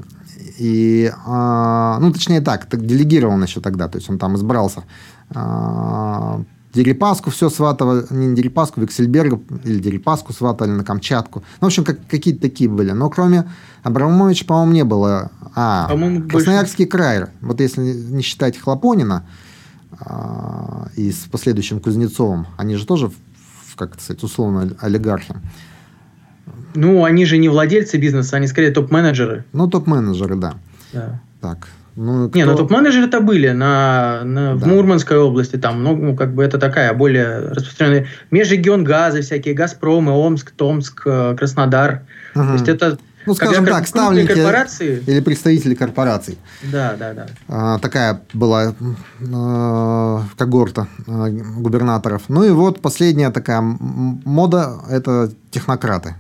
И, 0.58 1.12
э, 1.14 1.98
ну, 2.00 2.12
точнее 2.12 2.42
так, 2.42 2.68
делегирован 2.70 3.44
еще 3.44 3.62
тогда, 3.62 3.88
то 3.88 3.98
есть 3.98 4.10
он 4.10 4.18
там 4.18 4.36
избрался. 4.36 4.84
Э, 5.30 6.44
Дерипаску 6.76 7.30
все 7.30 7.50
сватало, 7.50 8.06
не 8.10 8.36
Дерипаску, 8.36 8.82
Виксельберга 8.82 9.40
или 9.64 9.80
Дерипаску 9.80 10.34
сватали 10.34 10.72
на 10.72 10.84
Камчатку. 10.84 11.44
Ну, 11.62 11.66
в 11.66 11.68
общем, 11.68 11.86
как, 11.86 12.06
какие-то 12.08 12.42
такие 12.42 12.70
были. 12.70 12.92
Но 12.92 13.10
кроме 13.10 13.50
Абрамовича, 13.84 14.46
по-моему, 14.46 14.74
не 14.74 14.84
было. 14.84 15.32
А, 15.56 15.88
по 15.88 15.96
Красноярский 16.30 16.86
больше... 16.86 16.98
край. 16.98 17.26
Вот 17.40 17.62
если 17.62 17.82
не 17.82 18.22
считать 18.22 18.58
Хлопонина 18.58 19.26
а, 19.98 20.90
и 20.98 21.12
с 21.12 21.20
последующим 21.32 21.80
Кузнецовым, 21.80 22.48
они 22.58 22.76
же 22.76 22.86
тоже, 22.86 23.10
как 23.78 24.00
сказать, 24.02 24.22
условно 24.22 24.76
олигархи. 24.82 25.34
Ну, 26.76 27.04
они 27.04 27.26
же 27.26 27.38
не 27.38 27.50
владельцы 27.50 27.98
бизнеса, 27.98 28.38
они 28.38 28.48
скорее 28.48 28.72
топ-менеджеры. 28.72 29.46
Ну, 29.54 29.68
топ-менеджеры, 29.68 30.36
да. 30.36 30.56
да. 30.94 31.20
Так. 31.42 31.68
Ну, 31.96 32.28
кто... 32.28 32.38
Не, 32.38 32.46
ну 32.46 32.56
топ-менеджеры-то 32.56 33.22
были 33.22 33.52
на, 33.52 34.22
на, 34.26 34.56
да. 34.56 34.66
в 34.66 34.68
Мурманской 34.68 35.18
области, 35.18 35.56
там, 35.56 35.82
ну, 35.82 35.96
ну, 35.96 36.16
как 36.16 36.34
бы 36.34 36.44
это 36.44 36.58
такая 36.58 36.94
более 36.94 37.40
распространенная. 37.40 38.08
Межрегион 38.32 38.84
газы 38.84 39.22
всякие, 39.22 39.54
Газпромы, 39.54 40.12
Омск, 40.12 40.52
Томск, 40.52 41.04
э, 41.06 41.36
Краснодар. 41.38 42.02
Угу. 42.36 42.44
То 42.44 42.54
есть 42.54 42.68
это 42.68 42.98
ну, 43.26 43.34
скажем 43.34 43.66
так, 43.66 43.88
ставники 43.88 44.34
корпорации. 44.34 45.04
или 45.08 45.20
представители 45.20 45.74
корпораций. 45.74 46.38
Да, 46.64 46.96
да, 46.98 47.14
да. 47.14 47.26
А, 47.48 47.80
такая 47.80 48.22
была 48.34 48.76
а, 49.34 50.24
когорта 50.38 50.88
а, 51.08 51.30
губернаторов. 51.30 52.24
Ну 52.28 52.44
и 52.44 52.52
вот 52.52 52.82
последняя 52.82 53.32
такая 53.32 53.62
мода– 53.62 54.76
это 54.90 55.32
технократы. 55.50 56.16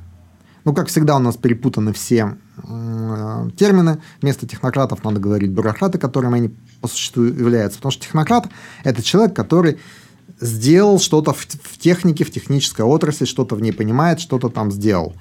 Ну, 0.65 0.73
как 0.73 0.87
всегда, 0.87 1.15
у 1.15 1.19
нас 1.19 1.37
перепутаны 1.37 1.93
все 1.93 2.37
э, 2.57 3.49
термины. 3.55 3.99
Вместо 4.19 4.47
технократов 4.47 5.03
надо 5.03 5.19
говорить 5.19 5.51
бюрократы, 5.51 5.99
которыми 5.99 6.37
они 6.37 6.55
по 6.81 6.87
существу 6.87 7.23
являются. 7.23 7.77
Потому 7.77 7.91
что 7.91 8.03
технократ– 8.03 8.49
это 8.83 9.03
человек, 9.03 9.35
который 9.35 9.77
сделал 10.41 10.99
что-то 10.99 11.33
в, 11.33 11.45
в 11.45 11.77
технике, 11.77 12.23
в 12.25 12.31
технической 12.31 12.83
отрасли, 12.83 13.25
что-то 13.25 13.55
в 13.55 13.61
ней 13.61 13.73
понимает, 13.73 14.19
что-то 14.19 14.49
там 14.49 14.71
сделал. 14.71 15.13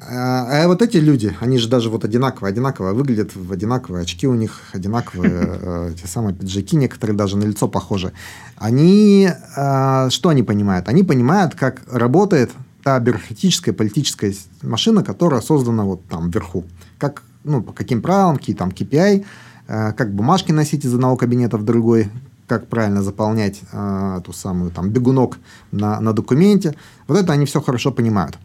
А, 0.00 0.64
а 0.64 0.66
вот 0.66 0.82
эти 0.82 0.96
люди, 0.96 1.36
они 1.40 1.58
же 1.58 1.68
даже 1.68 1.88
вот 1.88 2.04
одинаково, 2.04 2.48
одинаково 2.48 2.92
выглядят, 2.92 3.36
в 3.36 3.52
одинаковые 3.52 4.02
очки 4.02 4.26
у 4.26 4.34
них, 4.34 4.62
одинаковые 4.72 5.32
э, 5.62 5.92
те 6.00 6.08
самые 6.08 6.34
пиджаки, 6.34 6.76
некоторые 6.76 7.16
даже 7.16 7.36
на 7.36 7.44
лицо 7.44 7.68
похожи. 7.68 8.12
Они, 8.56 9.28
э, 9.28 10.08
что 10.10 10.28
они 10.30 10.42
понимают? 10.42 10.88
Они 10.88 11.04
понимают, 11.04 11.54
как 11.54 11.82
работает 11.90 12.50
та 12.82 12.98
бюрократическая 13.00 13.74
политическая 13.74 14.34
машина, 14.62 15.02
которая 15.02 15.40
создана 15.40 15.84
вот 15.84 16.04
там 16.08 16.30
вверху. 16.30 16.64
Как, 16.98 17.22
ну, 17.44 17.62
по 17.62 17.72
каким 17.72 18.02
правилам, 18.02 18.36
какие 18.36 18.56
там 18.56 18.70
KPI, 18.70 19.24
э, 19.68 19.92
как 19.92 20.14
бумажки 20.14 20.52
носить 20.52 20.84
из 20.84 20.94
одного 20.94 21.16
кабинета 21.16 21.58
в 21.58 21.64
другой, 21.64 22.10
как 22.46 22.66
правильно 22.66 23.02
заполнять 23.02 23.60
э, 23.72 24.18
эту 24.20 24.32
самую 24.32 24.70
там 24.70 24.90
бегунок 24.90 25.38
на, 25.72 26.00
на 26.00 26.12
документе. 26.12 26.74
Вот 27.06 27.18
это 27.18 27.32
они 27.32 27.46
все 27.46 27.60
хорошо 27.60 27.92
понимают. 27.92 28.38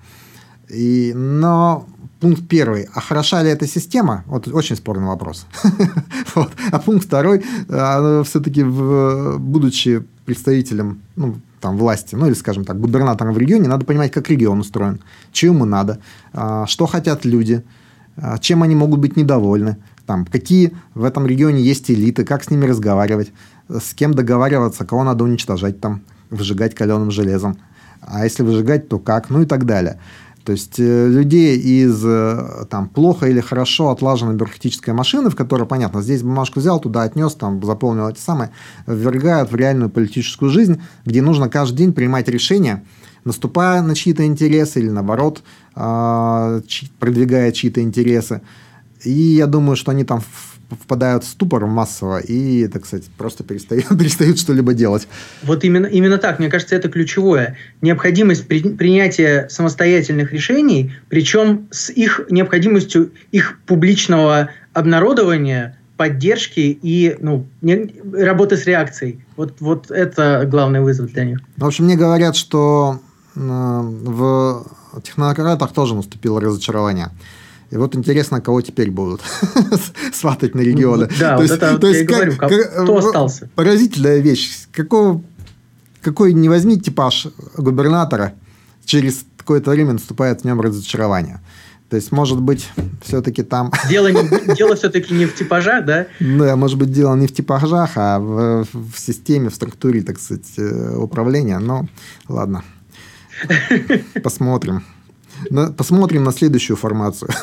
И, 0.70 1.14
но 1.16 1.88
пункт 2.20 2.48
первый. 2.48 2.88
А 2.94 3.02
хороша 3.02 3.44
ли 3.44 3.50
эта 3.50 3.68
система? 3.68 4.24
Вот 4.28 4.48
очень 4.48 4.76
спорный 4.76 5.08
вопрос. 5.08 5.46
А 6.72 6.80
пункт 6.80 7.06
второй. 7.06 7.46
Все-таки, 8.26 8.64
будучи 8.64 10.04
представителем 10.26 11.02
ну, 11.16 11.36
там 11.66 11.78
власти, 11.78 12.14
ну 12.14 12.28
или, 12.28 12.36
скажем 12.36 12.64
так, 12.64 12.80
губернатором 12.80 13.34
в 13.34 13.40
регионе, 13.40 13.68
надо 13.68 13.86
понимать, 13.86 14.12
как 14.12 14.30
регион 14.30 14.60
устроен, 14.60 15.00
что 15.34 15.48
ему 15.48 15.66
надо, 15.66 15.98
а, 16.32 16.68
что 16.68 16.86
хотят 16.86 17.26
люди, 17.26 17.64
а, 18.18 18.38
чем 18.38 18.62
они 18.62 18.76
могут 18.76 19.00
быть 19.00 19.18
недовольны, 19.18 19.78
там, 20.06 20.28
какие 20.28 20.74
в 20.94 21.04
этом 21.04 21.26
регионе 21.26 21.64
есть 21.64 21.90
элиты, 21.90 22.24
как 22.24 22.44
с 22.44 22.52
ними 22.52 22.66
разговаривать, 22.66 23.32
с 23.68 23.96
кем 23.96 24.14
договариваться, 24.14 24.86
кого 24.86 25.04
надо 25.04 25.24
уничтожать 25.24 25.82
там, 25.82 26.04
выжигать 26.30 26.76
каленым 26.76 27.10
железом. 27.10 27.58
А 28.02 28.24
если 28.26 28.44
выжигать, 28.44 28.88
то 28.88 29.00
как? 29.00 29.32
Ну 29.32 29.42
и 29.42 29.46
так 29.48 29.66
далее. 29.66 30.00
То 30.46 30.52
есть 30.52 30.80
э, 30.80 31.08
людей 31.08 31.58
из 31.58 32.06
э, 32.06 32.66
там, 32.70 32.88
плохо 32.88 33.28
или 33.28 33.40
хорошо 33.40 33.90
отлаженной 33.90 34.36
бюрократической 34.36 34.92
машины, 34.92 35.32
в 35.32 35.36
которой, 35.36 35.68
понятно, 35.68 36.04
здесь 36.04 36.22
бумажку 36.22 36.60
взял, 36.60 36.80
туда 36.80 37.02
отнес, 37.02 37.34
там, 37.34 37.64
заполнил 37.64 38.08
эти 38.08 38.20
самые, 38.20 38.52
ввергают 38.86 39.52
в 39.52 39.56
реальную 39.56 39.90
политическую 39.90 40.52
жизнь, 40.52 40.80
где 41.04 41.24
нужно 41.24 41.50
каждый 41.50 41.78
день 41.78 41.94
принимать 41.94 42.28
решения, 42.28 42.84
наступая 43.24 43.82
на 43.82 43.96
чьи-то 43.96 44.24
интересы 44.24 44.82
или, 44.82 44.90
наоборот, 44.90 45.42
а, 45.74 46.62
продвигая 47.00 47.52
чьи-то 47.52 47.82
интересы. 47.82 48.42
И 49.04 49.10
я 49.10 49.48
думаю, 49.48 49.76
что 49.76 49.92
они 49.92 50.04
там 50.04 50.22
впадают 50.70 51.24
в 51.24 51.28
ступор 51.28 51.66
массово 51.66 52.20
и, 52.20 52.68
так 52.68 52.86
сказать, 52.86 53.06
просто 53.18 53.44
перестают, 53.44 53.88
перестают 54.00 54.40
что-либо 54.40 54.74
делать. 54.74 55.08
Вот 55.44 55.64
именно, 55.64 55.86
именно 55.88 56.18
так, 56.18 56.40
мне 56.40 56.50
кажется, 56.50 56.76
это 56.76 56.90
ключевое. 56.90 57.58
Необходимость 57.82 58.48
при, 58.48 58.62
принятия 58.62 59.48
самостоятельных 59.50 60.34
решений, 60.34 60.94
причем 61.10 61.68
с 61.72 61.90
их 61.90 62.22
необходимостью 62.30 63.12
их 63.32 63.60
публичного 63.66 64.50
обнародования, 64.74 65.78
поддержки 65.98 66.78
и 66.82 67.16
ну, 67.20 67.48
не, 67.62 67.94
работы 68.14 68.58
с 68.58 68.66
реакцией. 68.66 69.24
Вот, 69.38 69.56
вот 69.60 69.92
это 69.92 70.46
главный 70.46 70.82
вызов 70.82 71.12
для 71.14 71.26
них. 71.26 71.40
В 71.58 71.66
общем, 71.66 71.86
мне 71.86 71.96
говорят, 71.96 72.36
что 72.36 73.00
э, 73.36 73.40
в 73.40 74.66
технократах 75.04 75.74
тоже 75.74 75.96
наступило 75.96 76.42
разочарование. 76.42 77.12
И 77.72 77.78
вот 77.78 77.96
интересно, 77.96 78.42
кого 78.42 78.62
теперь 78.62 78.92
будут 78.92 79.22
сватать 80.14 80.56
на 80.56 80.62
регионы. 80.62 81.10
Да, 81.20 81.36
то 81.36 81.42
вот 81.42 81.42
есть, 81.44 81.54
это 81.56 81.78
то 81.78 81.88
есть, 81.88 82.02
я 82.02 82.08
как, 82.08 82.16
говорю, 82.16 82.38
как, 82.38 82.84
кто 82.84 82.98
остался. 82.98 83.50
Поразительная 83.56 84.20
вещь. 84.20 84.68
Какого, 84.72 85.22
какой 86.02 86.34
не 86.34 86.48
возьми 86.48 86.80
типаж 86.80 87.28
губернатора, 87.58 88.34
через 88.86 89.26
какое-то 89.38 89.72
время 89.72 89.94
наступает 89.94 90.42
в 90.42 90.46
нем 90.46 90.62
разочарование. 90.62 91.42
То 91.90 91.98
есть, 91.98 92.12
может 92.12 92.42
быть, 92.42 92.68
все-таки 93.04 93.44
там... 93.44 93.72
Дело, 93.90 94.08
не, 94.08 94.56
дело 94.56 94.76
все-таки 94.76 95.14
не 95.14 95.26
в 95.26 95.36
типажах, 95.36 95.86
да? 95.86 96.08
Да, 96.20 96.56
может 96.56 96.80
быть, 96.80 96.92
дело 96.92 97.16
не 97.16 97.28
в 97.28 97.34
типажах, 97.34 97.92
а 97.96 98.20
в, 98.20 98.66
в 98.74 98.98
системе, 98.98 99.50
в 99.50 99.56
структуре, 99.56 100.02
так 100.02 100.20
сказать, 100.20 100.48
э, 100.58 100.96
управления. 100.98 101.60
Но 101.60 101.88
ладно. 102.28 102.64
Посмотрим. 104.24 104.84
На, 105.50 105.72
посмотрим 105.72 106.24
на 106.24 106.32
следующую 106.32 106.78
формацию. 106.78 107.30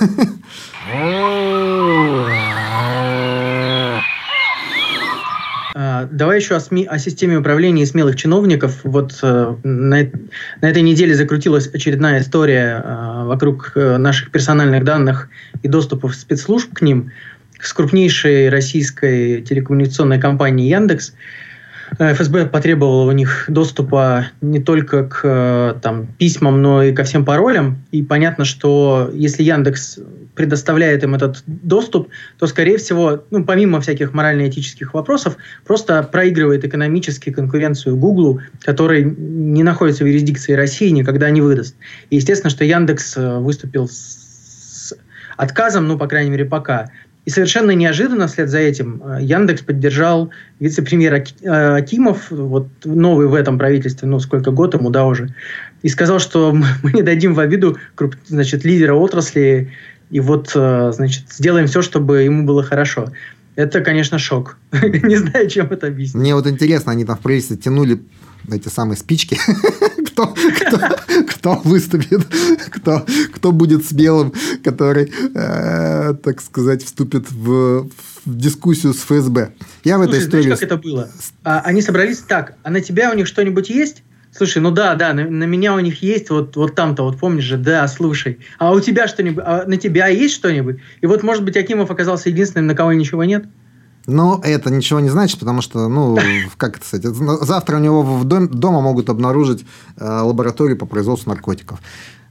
А, 5.74 6.06
давай 6.10 6.38
еще 6.38 6.54
о, 6.54 6.60
СМИ, 6.60 6.84
о 6.84 6.98
системе 6.98 7.38
управления 7.38 7.86
смелых 7.86 8.16
чиновников. 8.16 8.80
Вот 8.84 9.18
э, 9.22 9.54
на, 9.62 9.96
на 10.60 10.66
этой 10.70 10.82
неделе 10.82 11.14
закрутилась 11.14 11.66
очередная 11.72 12.20
история 12.20 12.82
э, 12.84 13.24
вокруг 13.24 13.72
э, 13.74 13.96
наших 13.96 14.30
персональных 14.30 14.84
данных 14.84 15.30
и 15.62 15.68
доступов 15.68 16.14
спецслужб 16.14 16.74
к 16.74 16.82
ним 16.82 17.10
с 17.58 17.72
крупнейшей 17.72 18.50
российской 18.50 19.40
телекоммуникационной 19.40 20.20
компанией 20.20 20.68
Яндекс. 20.68 21.10
Э, 21.10 21.14
ФСБ 21.98 22.46
потребовало 22.46 23.08
у 23.08 23.12
них 23.12 23.44
доступа 23.48 24.26
не 24.40 24.60
только 24.60 25.04
к 25.04 25.20
э, 25.24 25.74
там, 25.80 26.06
письмам, 26.18 26.62
но 26.62 26.82
и 26.82 26.92
ко 26.92 27.04
всем 27.04 27.24
паролям. 27.24 27.82
И 27.90 28.02
понятно, 28.02 28.44
что 28.44 29.10
если 29.12 29.42
Яндекс 29.42 29.98
предоставляет 30.34 31.04
им 31.04 31.14
этот 31.14 31.42
доступ, 31.46 32.08
то, 32.38 32.46
скорее 32.46 32.78
всего, 32.78 33.22
ну, 33.30 33.44
помимо 33.44 33.80
всяких 33.80 34.14
морально-этических 34.14 34.94
вопросов, 34.94 35.36
просто 35.66 36.02
проигрывает 36.02 36.64
экономически 36.64 37.30
конкуренцию 37.30 37.96
Гуглу, 37.96 38.40
который 38.60 39.04
не 39.04 39.62
находится 39.62 40.04
в 40.04 40.06
юрисдикции 40.06 40.54
России, 40.54 40.88
никогда 40.88 41.28
не 41.30 41.40
выдаст. 41.40 41.76
И 42.10 42.16
естественно, 42.16 42.50
что 42.50 42.64
Яндекс 42.64 43.16
э, 43.16 43.38
выступил 43.38 43.88
с 43.88 44.94
отказом, 45.36 45.86
ну, 45.88 45.98
по 45.98 46.06
крайней 46.06 46.30
мере, 46.30 46.44
пока. 46.44 46.90
И 47.24 47.30
совершенно 47.30 47.70
неожиданно 47.70 48.26
вслед 48.26 48.48
за 48.48 48.58
этим 48.58 49.00
э, 49.04 49.22
Яндекс 49.22 49.62
поддержал 49.62 50.30
вице-премьер 50.58 51.14
э, 51.14 51.76
Акимов, 51.76 52.30
вот 52.30 52.66
новый 52.84 53.28
в 53.28 53.34
этом 53.34 53.58
правительстве, 53.58 54.08
ну 54.08 54.18
сколько 54.18 54.50
год 54.50 54.74
ему, 54.74 54.90
да, 54.90 55.06
уже, 55.06 55.32
и 55.82 55.88
сказал, 55.88 56.18
что 56.18 56.52
мы 56.82 56.92
не 56.92 57.02
дадим 57.02 57.34
в 57.34 57.40
обиду 57.40 57.78
значит, 58.26 58.64
лидера 58.64 58.94
отрасли, 58.94 59.70
и 60.10 60.18
вот, 60.18 60.50
э, 60.54 60.92
значит, 60.92 61.24
сделаем 61.30 61.68
все, 61.68 61.80
чтобы 61.80 62.22
ему 62.22 62.44
было 62.44 62.64
хорошо. 62.64 63.12
Это, 63.54 63.82
конечно, 63.82 64.18
шок. 64.18 64.56
не 64.72 65.16
знаю, 65.16 65.48
чем 65.48 65.66
это 65.70 65.86
объяснить. 65.86 66.20
Мне 66.20 66.34
вот 66.34 66.46
интересно, 66.48 66.90
они 66.90 67.04
там 67.04 67.16
в 67.16 67.20
правительстве 67.20 67.56
тянули 67.56 68.00
эти 68.50 68.68
самые 68.68 68.96
спички, 68.96 69.38
кто, 70.06 70.34
кто, 70.34 70.78
кто 71.28 71.60
выступит, 71.64 72.26
кто, 72.70 73.06
кто 73.34 73.52
будет 73.52 73.86
смелым, 73.86 74.32
который, 74.64 75.12
э, 75.34 76.14
так 76.14 76.40
сказать, 76.40 76.84
вступит 76.84 77.30
в, 77.30 77.88
в 78.24 78.36
дискуссию 78.36 78.94
с 78.94 78.98
ФСБ. 78.98 79.52
Я 79.84 79.98
в 79.98 80.04
Слушай, 80.04 80.16
этой 80.16 80.26
истории... 80.26 80.42
Знаешь, 80.42 80.60
как 80.60 80.68
это 80.68 80.76
было? 80.76 81.10
А, 81.44 81.60
они 81.60 81.82
собрались 81.82 82.18
так, 82.18 82.56
а 82.62 82.70
на 82.70 82.80
тебя 82.80 83.10
у 83.10 83.14
них 83.14 83.26
что-нибудь 83.26 83.70
есть? 83.70 84.02
Слушай, 84.34 84.62
ну 84.62 84.70
да, 84.70 84.94
да, 84.94 85.12
на, 85.12 85.28
на 85.28 85.44
меня 85.44 85.74
у 85.74 85.80
них 85.80 86.02
есть 86.02 86.30
вот, 86.30 86.56
вот 86.56 86.74
там-то, 86.74 87.02
вот 87.02 87.18
помнишь 87.18 87.44
же, 87.44 87.58
да, 87.58 87.86
слушай. 87.86 88.38
А 88.58 88.72
у 88.72 88.80
тебя 88.80 89.06
что-нибудь, 89.06 89.44
а 89.46 89.64
на 89.66 89.76
тебя 89.76 90.08
есть 90.08 90.34
что-нибудь? 90.34 90.78
И 91.02 91.06
вот, 91.06 91.22
может 91.22 91.44
быть, 91.44 91.56
Акимов 91.56 91.90
оказался 91.90 92.30
единственным, 92.30 92.66
на 92.66 92.74
кого 92.74 92.94
ничего 92.94 93.24
нет? 93.24 93.44
Но 94.06 94.40
это 94.42 94.70
ничего 94.70 95.00
не 95.00 95.10
значит, 95.10 95.38
потому 95.38 95.62
что, 95.62 95.88
ну, 95.88 96.18
как 96.56 96.78
это 96.78 96.86
сказать, 96.86 97.14
завтра 97.42 97.76
у 97.76 97.80
него 97.80 98.02
в 98.02 98.24
дом, 98.24 98.48
дома 98.48 98.80
могут 98.80 99.08
обнаружить 99.08 99.64
э, 99.96 100.04
лабораторию 100.04 100.76
по 100.76 100.86
производству 100.86 101.30
наркотиков. 101.30 101.80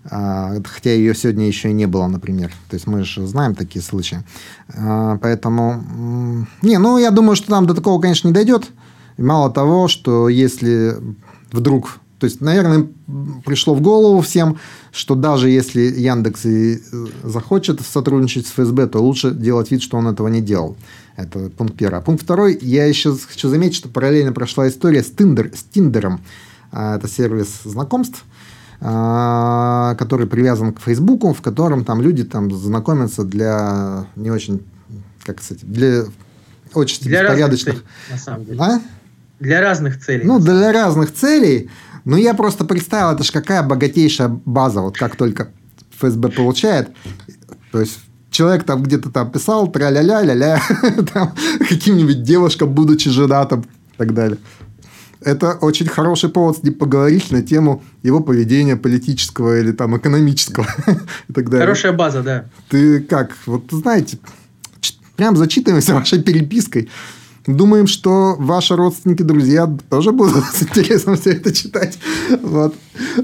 Э, 0.04 0.62
хотя 0.66 0.92
ее 0.92 1.16
сегодня 1.16 1.48
еще 1.48 1.70
и 1.70 1.74
не 1.74 1.86
было, 1.86 2.08
например. 2.08 2.52
То 2.70 2.76
есть 2.76 2.88
мы 2.88 3.04
же 3.04 3.26
знаем 3.26 3.56
такие 3.56 3.82
случаи. 3.82 4.24
Э, 4.68 5.18
поэтому, 5.22 6.46
не, 6.62 6.78
ну, 6.78 6.98
я 6.98 7.12
думаю, 7.12 7.36
что 7.36 7.48
там 7.48 7.66
до 7.68 7.74
такого, 7.74 8.02
конечно, 8.02 8.28
не 8.28 8.34
дойдет. 8.34 8.70
Мало 9.18 9.50
того, 9.52 9.88
что 9.88 10.28
если 10.30 10.98
вдруг 11.52 12.00
то 12.22 12.26
есть, 12.26 12.40
наверное, 12.40 12.88
пришло 13.46 13.74
в 13.74 13.82
голову 13.82 14.22
всем, 14.22 14.60
что 14.92 15.16
даже 15.16 15.50
если 15.50 15.82
Яндекс 15.82 16.46
и 16.46 16.76
э, 16.76 17.06
захочет 17.24 17.82
сотрудничать 17.82 18.46
с 18.46 18.52
ФСБ, 18.52 18.86
то 18.86 19.00
лучше 19.00 19.32
делать 19.32 19.72
вид, 19.72 19.82
что 19.82 19.98
он 19.98 20.08
этого 20.08 20.28
не 20.28 20.40
делал. 20.40 20.78
Это 21.24 21.50
пункт 21.50 21.76
первый. 21.76 22.00
А 22.00 22.02
пункт 22.02 22.24
второй, 22.24 22.58
я 22.62 22.86
еще 22.86 23.16
хочу 23.18 23.50
заметить, 23.50 23.76
что 23.76 23.90
параллельно 23.90 24.34
прошла 24.34 24.68
история 24.68 25.04
с, 25.04 25.12
Тиндер, 25.12 25.52
с 25.54 25.64
Тиндером. 25.64 26.22
А, 26.72 26.98
это 26.98 27.08
сервис 27.08 27.62
знакомств, 27.64 28.24
а, 28.80 29.96
который 29.96 30.28
привязан 30.28 30.74
к 30.74 30.82
Фейсбуку, 30.82 31.34
в 31.34 31.42
котором 31.42 31.86
там 31.86 32.02
люди 32.02 32.24
там 32.24 32.52
знакомятся 32.52 33.24
для 33.24 34.06
не 34.16 34.32
очень, 34.32 34.66
как 35.24 35.42
сказать, 35.42 35.64
для 35.64 36.06
очень 36.74 37.02
для 37.04 37.24
беспорядочных... 37.24 37.76
Целей, 37.76 37.86
на 38.10 38.18
самом 38.18 38.46
деле. 38.46 38.60
А? 38.62 38.82
Для 39.40 39.62
разных 39.62 40.04
целей. 40.04 40.24
Ну, 40.24 40.40
для 40.40 40.72
разных 40.72 41.14
целей. 41.14 41.70
Ну, 42.06 42.18
я 42.18 42.34
просто 42.34 42.66
представил, 42.66 43.14
это 43.14 43.24
же 43.24 43.32
какая 43.32 43.64
богатейшая 43.64 44.30
база, 44.30 44.82
вот 44.82 44.98
как 44.98 45.16
только 45.16 45.50
ФСБ 45.98 46.30
получает. 46.30 46.90
То 47.72 47.80
есть, 47.80 48.00
человек 48.32 48.64
там 48.64 48.82
где-то 48.82 49.12
там 49.12 49.30
писал, 49.30 49.68
тра-ля-ля, 49.72 50.24
ля-ля, 50.24 50.60
там, 51.14 51.34
каким-нибудь 51.60 52.24
девушкам, 52.24 52.74
будучи 52.74 53.10
женатым 53.10 53.62
и 53.62 53.98
так 53.98 54.14
далее. 54.14 54.40
Это 55.24 55.54
очень 55.54 55.86
хороший 55.86 56.30
повод 56.30 56.58
с 56.58 56.64
ним 56.64 56.74
поговорить 56.74 57.30
на 57.30 57.44
тему 57.44 57.84
его 58.02 58.22
поведения 58.22 58.76
политического 58.76 59.60
или 59.60 59.72
там 59.72 59.96
экономического 59.96 60.66
и 61.28 61.34
так 61.34 61.50
далее. 61.50 61.68
Хорошая 61.68 61.92
база, 61.92 62.24
да. 62.24 62.46
Ты 62.70 63.02
как? 63.02 63.38
Вот 63.46 63.66
знаете, 63.70 64.18
прям 65.16 65.36
зачитываемся 65.36 65.94
вашей 65.94 66.24
перепиской. 66.24 66.90
Думаем, 67.48 67.88
что 67.88 68.36
ваши 68.38 68.76
родственники, 68.76 69.24
друзья 69.24 69.74
тоже 69.90 70.12
будут 70.12 70.44
с 70.54 70.64
интересом 70.64 71.18
все 71.18 71.32
это 71.32 71.52
читать. 71.52 71.98
Вот. 72.42 72.76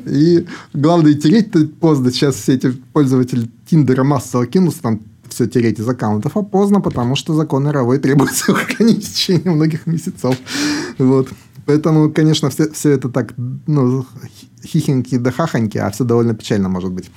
И 0.05 0.45
главное, 0.73 1.13
тереть 1.13 1.51
поздно. 1.79 2.11
Сейчас 2.11 2.35
все 2.35 2.53
эти 2.53 2.71
пользователи 2.93 3.49
Тиндера 3.69 4.03
массово 4.03 4.47
кинутся 4.47 4.81
там 4.81 5.01
все 5.29 5.45
тереть 5.45 5.79
из 5.79 5.87
аккаунтов, 5.87 6.35
а 6.35 6.41
поздно, 6.41 6.81
потому 6.81 7.15
что 7.15 7.33
закон 7.33 7.65
мировой 7.65 7.99
требует 7.99 8.31
сохранить 8.35 9.05
в 9.05 9.13
течение 9.13 9.51
многих 9.51 9.85
месяцев. 9.85 10.35
Вот. 10.97 11.29
Поэтому, 11.65 12.09
конечно, 12.09 12.49
все, 12.49 12.71
все 12.71 12.91
это 12.91 13.09
так, 13.09 13.33
ну, 13.67 14.05
хихоньки 14.65 15.17
да 15.17 15.31
хахоньки, 15.31 15.77
а 15.77 15.91
все 15.91 16.05
довольно 16.05 16.33
печально 16.33 16.69
может 16.69 16.91
быть. 16.91 17.11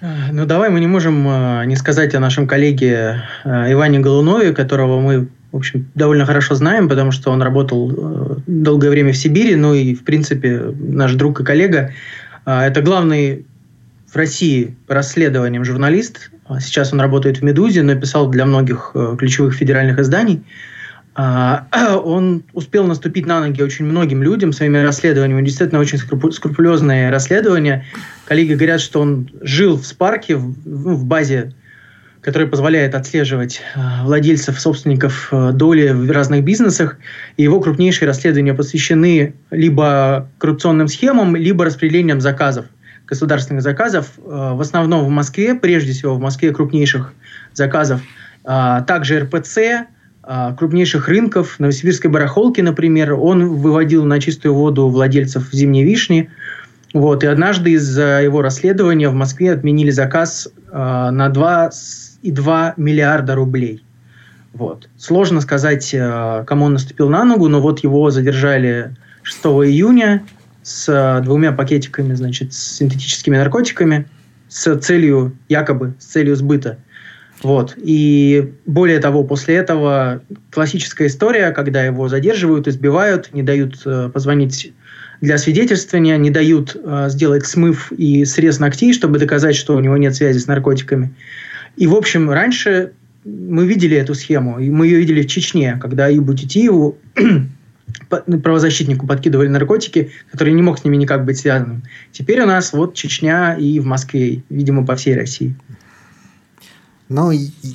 Ну, 0.00 0.46
давай 0.46 0.70
мы 0.70 0.80
не 0.80 0.86
можем 0.86 1.26
э, 1.26 1.64
не 1.66 1.76
сказать 1.76 2.14
о 2.14 2.20
нашем 2.20 2.46
коллеге 2.46 3.22
э, 3.44 3.72
Иване 3.72 3.98
Голунове, 4.00 4.52
которого 4.52 5.00
мы 5.00 5.28
в 5.52 5.56
общем, 5.58 5.88
довольно 5.94 6.26
хорошо 6.26 6.54
знаем, 6.54 6.86
потому 6.86 7.12
что 7.12 7.30
он 7.30 7.40
работал 7.40 7.90
э, 7.90 8.36
долгое 8.46 8.90
время 8.90 9.12
в 9.12 9.16
Сибири, 9.16 9.54
ну 9.54 9.72
и, 9.72 9.94
в 9.94 10.04
принципе, 10.04 10.74
наш 10.78 11.14
друг 11.14 11.40
и 11.40 11.44
коллега. 11.44 11.92
Э, 12.44 12.60
это 12.60 12.82
главный 12.82 13.46
в 14.12 14.16
России 14.16 14.76
по 14.86 14.94
расследованиям 14.94 15.64
журналист. 15.64 16.30
А 16.46 16.60
сейчас 16.60 16.92
он 16.92 17.00
работает 17.00 17.38
в 17.38 17.42
«Медузе», 17.42 17.82
но 17.82 17.94
писал 17.94 18.28
для 18.28 18.44
многих 18.44 18.90
э, 18.94 19.16
ключевых 19.18 19.54
федеральных 19.54 19.98
изданий. 19.98 20.44
А, 21.14 21.66
он 22.04 22.44
успел 22.52 22.86
наступить 22.86 23.26
на 23.26 23.40
ноги 23.40 23.62
очень 23.62 23.86
многим 23.86 24.22
людям 24.22 24.52
своими 24.52 24.78
расследованиями. 24.78 25.44
Действительно, 25.44 25.80
очень 25.80 25.98
скрупулезные 25.98 27.10
расследования. 27.10 27.86
Коллеги 28.26 28.54
говорят, 28.54 28.80
что 28.80 29.00
он 29.00 29.30
жил 29.40 29.76
в 29.76 29.86
Спарке, 29.86 30.36
в, 30.36 30.54
ну, 30.64 30.94
в 30.94 31.04
базе, 31.04 31.54
которая 32.20 32.48
позволяет 32.48 32.96
отслеживать 32.96 33.62
а, 33.76 34.04
владельцев, 34.04 34.60
собственников 34.60 35.28
а, 35.30 35.52
доли 35.52 35.90
в 35.90 36.10
разных 36.10 36.42
бизнесах. 36.42 36.98
И 37.36 37.44
его 37.44 37.60
крупнейшие 37.60 38.08
расследования 38.08 38.52
посвящены 38.52 39.34
либо 39.50 40.28
коррупционным 40.38 40.88
схемам, 40.88 41.36
либо 41.36 41.64
распределением 41.64 42.20
заказов, 42.20 42.66
государственных 43.06 43.62
заказов. 43.62 44.10
В 44.16 44.60
основном 44.60 45.04
в 45.04 45.08
Москве, 45.08 45.54
прежде 45.54 45.92
всего 45.92 46.16
в 46.16 46.20
Москве 46.20 46.52
крупнейших 46.52 47.12
заказов. 47.54 48.00
Также 48.42 49.20
РПЦ, 49.20 49.86
а, 50.28 50.54
крупнейших 50.54 51.08
рынков, 51.08 51.60
Новосибирской 51.60 52.10
барахолки, 52.10 52.60
например, 52.60 53.14
он 53.14 53.46
выводил 53.46 54.04
на 54.04 54.20
чистую 54.20 54.54
воду 54.54 54.88
владельцев 54.88 55.52
зимней 55.52 55.84
вишни. 55.84 56.30
Вот, 56.96 57.22
и 57.24 57.26
однажды 57.26 57.72
из-за 57.72 58.22
его 58.22 58.40
расследования 58.40 59.10
в 59.10 59.14
Москве 59.14 59.52
отменили 59.52 59.90
заказ 59.90 60.48
э, 60.48 61.10
на 61.10 61.28
2,2 61.28 62.72
миллиарда 62.78 63.34
рублей. 63.34 63.84
Вот. 64.54 64.88
Сложно 64.96 65.42
сказать, 65.42 65.92
э, 65.92 66.44
кому 66.46 66.64
он 66.64 66.72
наступил 66.72 67.10
на 67.10 67.22
ногу, 67.24 67.48
но 67.48 67.60
вот 67.60 67.80
его 67.80 68.10
задержали 68.10 68.96
6 69.24 69.44
июня 69.44 70.24
с 70.62 70.88
э, 70.88 71.22
двумя 71.22 71.52
пакетиками, 71.52 72.14
значит, 72.14 72.54
с 72.54 72.76
синтетическими 72.78 73.36
наркотиками 73.36 74.06
с 74.48 74.74
целью, 74.78 75.36
якобы, 75.50 75.92
с 75.98 76.06
целью 76.06 76.34
сбыта. 76.34 76.78
Вот. 77.42 77.74
И 77.76 78.52
более 78.64 78.98
того, 78.98 79.22
после 79.24 79.56
этого 79.56 80.22
классическая 80.50 81.06
история, 81.06 81.50
когда 81.50 81.84
его 81.84 82.08
задерживают, 82.08 82.66
избивают, 82.66 83.32
не 83.34 83.42
дают 83.42 83.82
э, 83.84 84.10
позвонить 84.12 84.72
для 85.20 85.38
свидетельствования, 85.38 86.16
не 86.16 86.30
дают 86.30 86.76
э, 86.76 87.06
сделать 87.10 87.46
смыв 87.46 87.92
и 87.92 88.24
срез 88.24 88.58
ногтей, 88.58 88.92
чтобы 88.92 89.18
доказать, 89.18 89.56
что 89.56 89.76
у 89.76 89.80
него 89.80 89.96
нет 89.96 90.14
связи 90.14 90.38
с 90.38 90.46
наркотиками. 90.46 91.14
И, 91.76 91.86
в 91.86 91.94
общем, 91.94 92.30
раньше 92.30 92.92
мы 93.24 93.66
видели 93.66 93.96
эту 93.96 94.14
схему, 94.14 94.58
и 94.58 94.70
мы 94.70 94.86
ее 94.86 94.98
видели 94.98 95.22
в 95.22 95.26
Чечне, 95.26 95.78
когда 95.80 96.06
Аюбу 96.06 96.34
Титиеву, 96.34 96.96
правозащитнику, 98.08 99.06
подкидывали 99.06 99.48
наркотики, 99.48 100.10
который 100.30 100.54
не 100.54 100.62
мог 100.62 100.78
с 100.78 100.84
ними 100.84 100.96
никак 100.96 101.24
быть 101.24 101.38
связанным. 101.38 101.82
Теперь 102.12 102.40
у 102.42 102.46
нас 102.46 102.72
вот 102.72 102.94
Чечня 102.94 103.54
и 103.54 103.80
в 103.80 103.86
Москве, 103.86 104.42
видимо, 104.48 104.86
по 104.86 104.96
всей 104.96 105.16
России. 105.16 105.54
Ну, 107.08 107.30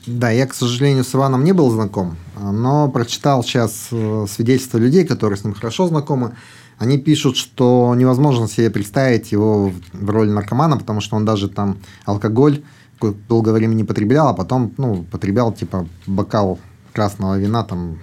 да, 0.07 0.29
я, 0.29 0.45
к 0.45 0.53
сожалению, 0.53 1.05
с 1.05 1.15
Иваном 1.15 1.45
не 1.45 1.53
был 1.53 1.69
знаком, 1.71 2.17
но 2.37 2.89
прочитал 2.89 3.43
сейчас 3.43 3.87
э, 3.91 4.25
свидетельства 4.29 4.77
людей, 4.77 5.05
которые 5.05 5.37
с 5.37 5.45
ним 5.45 5.53
хорошо 5.53 5.87
знакомы. 5.87 6.35
Они 6.77 6.97
пишут, 6.97 7.37
что 7.37 7.93
невозможно 7.95 8.49
себе 8.49 8.69
представить 8.69 9.31
его 9.31 9.71
в 9.93 10.09
роли 10.09 10.29
наркомана, 10.29 10.77
потому 10.77 10.99
что 10.99 11.15
он 11.15 11.23
даже 11.23 11.47
там 11.47 11.77
алкоголь 12.05 12.61
долгое 13.29 13.53
время 13.53 13.73
не 13.73 13.85
потреблял, 13.85 14.27
а 14.27 14.33
потом, 14.33 14.73
ну, 14.77 15.05
потреблял 15.09 15.53
типа 15.53 15.87
бокал 16.07 16.59
красного 16.91 17.39
вина 17.39 17.63
там 17.63 17.99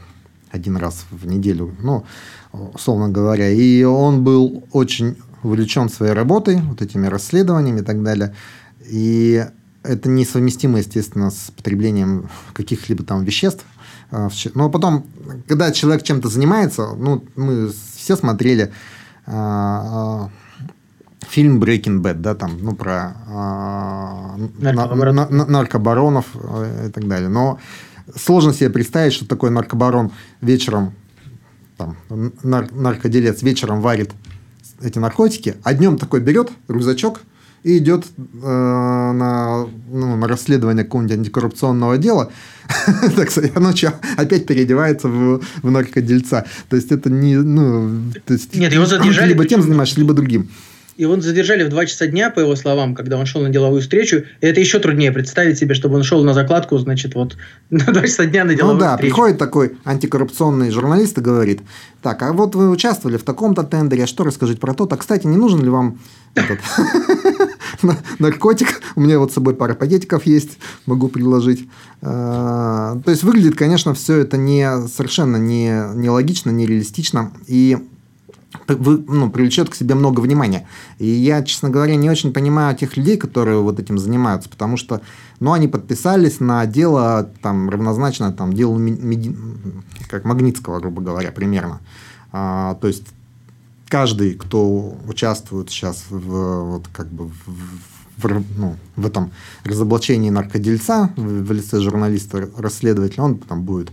один 0.51 0.77
раз 0.77 1.05
в 1.11 1.27
неделю, 1.27 1.75
ну, 1.83 2.05
условно 2.53 3.11
говоря. 3.11 3.51
И 3.51 3.83
он 3.83 4.25
был 4.25 4.65
очень 4.73 5.17
увлечен 5.43 5.91
своей 5.91 6.15
работой, 6.15 6.61
вот 6.63 6.81
этими 6.81 7.07
расследованиями 7.07 7.81
и 7.81 7.85
так 7.85 8.03
далее. 8.03 8.35
И 8.89 9.45
это 9.83 10.09
несовместимо, 10.09 10.79
естественно, 10.79 11.31
с 11.31 11.51
потреблением 11.57 12.29
каких-либо 12.53 13.05
там 13.05 13.25
веществ. 13.25 13.65
А, 14.11 14.29
но 14.55 14.71
потом, 14.71 15.07
когда 15.47 15.71
человек 15.73 16.03
чем-то 16.03 16.29
занимается, 16.29 16.95
ну, 16.95 17.25
мы 17.37 17.73
все 17.97 18.17
смотрели 18.17 18.73
а, 19.27 20.31
фильм 21.29 21.63
Breaking 21.63 22.01
Bad, 22.01 22.15
да, 22.15 22.35
там, 22.35 22.59
ну, 22.61 22.75
про 22.75 23.17
а, 23.29 24.37
наркобаронов. 24.59 25.31
На, 25.31 25.37
на, 25.37 25.47
наркобаронов 25.47 26.27
э, 26.35 26.89
и 26.89 26.91
так 26.91 27.07
далее. 27.07 27.29
Но 27.29 27.59
сложно 28.17 28.53
себе 28.53 28.71
представить, 28.71 29.13
что 29.13 29.27
такой 29.27 29.51
наркобарон 29.51 30.11
вечером, 30.41 30.93
там, 31.77 31.97
нар, 32.43 32.73
наркоделец 32.73 33.43
вечером 33.43 33.81
варит 33.81 34.13
эти 34.81 34.99
наркотики, 34.99 35.57
а 35.63 35.75
днем 35.75 35.99
такой 35.99 36.21
берет 36.21 36.51
рюкзачок– 36.69 37.21
и 37.69 37.79
идет 37.79 38.05
э, 38.17 38.47
на, 38.47 39.67
ну, 39.91 40.17
на 40.17 40.27
расследование 40.27 40.85
какого-нибудь 40.85 41.19
антикоррупционного 41.19 41.99
дела, 41.99 42.33
так 43.17 43.31
сказать, 43.31 43.55
ночью 43.57 43.93
опять 44.17 44.47
переодевается 44.47 45.09
в, 45.09 45.43
в 45.63 45.71
наркодельца. 45.71 46.47
То 46.71 46.77
есть 46.77 46.91
это 46.93 47.11
не... 47.11 47.37
Ну, 47.37 48.11
то 48.25 48.33
есть, 48.33 48.55
Нет, 48.55 48.73
его 48.73 48.87
задержали. 48.87 49.29
Либо 49.29 49.45
тем 49.45 49.61
занимаешься, 49.61 50.01
либо 50.01 50.15
другим. 50.15 50.49
Его 50.97 51.21
задержали 51.21 51.63
в 51.63 51.69
2 51.69 51.87
часа 51.87 52.09
дня, 52.09 52.29
по 52.29 52.41
его 52.41 52.57
словам, 52.57 52.97
когда 52.97 53.19
он 53.19 53.27
шел 53.27 53.41
на 53.43 53.51
деловую 53.51 53.83
встречу. 53.83 54.25
И 54.41 54.47
это 54.47 54.59
еще 54.59 54.81
труднее 54.81 55.13
представить 55.13 55.57
себе, 55.57 55.75
чтобы 55.75 55.95
он 55.95 56.03
шел 56.03 56.25
на 56.25 56.35
закладку, 56.35 56.77
значит, 56.79 57.15
вот 57.15 57.37
на 57.71 57.85
2 57.85 58.03
часа 58.03 58.25
дня 58.25 58.45
на 58.45 58.55
деловую. 58.55 58.75
Ну 58.75 58.81
да, 58.81 58.97
встречу. 58.97 59.15
приходит 59.15 59.39
такой 59.39 59.77
антикоррупционный 59.85 60.71
журналист 60.71 61.19
и 61.19 61.21
говорит, 61.21 61.61
так, 62.03 62.23
а 62.23 62.33
вот 62.33 62.55
вы 62.55 62.71
участвовали 62.71 63.19
в 63.19 63.23
таком-то 63.23 63.63
тендере, 63.63 64.05
а 64.05 64.07
что 64.07 64.25
расскажите 64.25 64.59
про 64.59 64.73
то? 64.73 64.89
А, 64.91 64.97
кстати, 64.97 65.27
не 65.27 65.37
нужен 65.37 65.63
ли 65.63 65.69
вам 65.69 66.01
этот 66.35 66.59
наркотик? 68.19 68.81
У 68.97 69.01
меня 69.01 69.19
вот 69.19 69.31
с 69.31 69.35
собой 69.35 69.55
пара 69.55 69.75
пакетиков 69.75 70.27
есть, 70.27 70.59
могу 70.87 71.09
предложить. 71.09 71.69
А, 72.03 72.99
то 73.05 73.11
есть, 73.11 73.23
выглядит, 73.23 73.57
конечно, 73.57 73.95
все 73.95 74.19
это 74.19 74.37
не 74.37 74.87
совершенно 74.89 75.37
не, 75.37 75.95
не 75.95 76.11
логично, 76.11 76.51
не 76.51 76.67
реалистично. 76.67 77.33
И 77.47 77.79
вы, 78.67 79.05
ну, 79.07 79.31
привлечет 79.31 79.71
к 79.71 79.75
себе 79.75 79.95
много 79.95 80.21
внимания. 80.21 80.67
И 80.99 81.07
я, 81.07 81.43
честно 81.43 81.71
говоря, 81.71 81.97
не 81.97 82.11
очень 82.11 82.33
понимаю 82.33 82.77
тех 82.77 82.97
людей, 82.97 83.17
которые 83.17 83.61
вот 83.61 83.79
этим 83.79 83.99
занимаются, 83.99 84.49
потому 84.49 84.77
что, 84.77 85.01
ну, 85.41 85.53
они 85.53 85.69
подписались 85.69 86.41
на 86.41 86.65
дело, 86.67 87.31
там, 87.43 87.69
равнозначно, 87.69 88.33
там, 88.33 88.53
делу, 88.53 88.81
как 90.09 90.25
Магнитского, 90.25 90.81
грубо 90.81 91.03
говоря, 91.03 91.31
примерно. 91.31 91.81
А, 92.33 92.75
то 92.77 92.89
есть, 92.89 93.05
каждый, 93.89 94.35
кто 94.35 94.97
участвует 95.07 95.71
сейчас 95.71 96.05
в, 96.11 96.63
вот, 96.65 96.89
как 96.93 97.09
бы, 97.09 97.29
в, 97.29 98.19
в, 98.19 98.45
ну, 98.57 98.77
в 98.97 99.07
этом 99.07 99.33
разоблачении 99.65 100.31
наркодельца 100.31 101.11
в, 101.17 101.45
в 101.45 101.53
лице 101.53 101.81
журналиста, 101.81 102.49
расследователя, 102.57 103.25
он 103.25 103.39
там 103.39 103.63
будет 103.63 103.91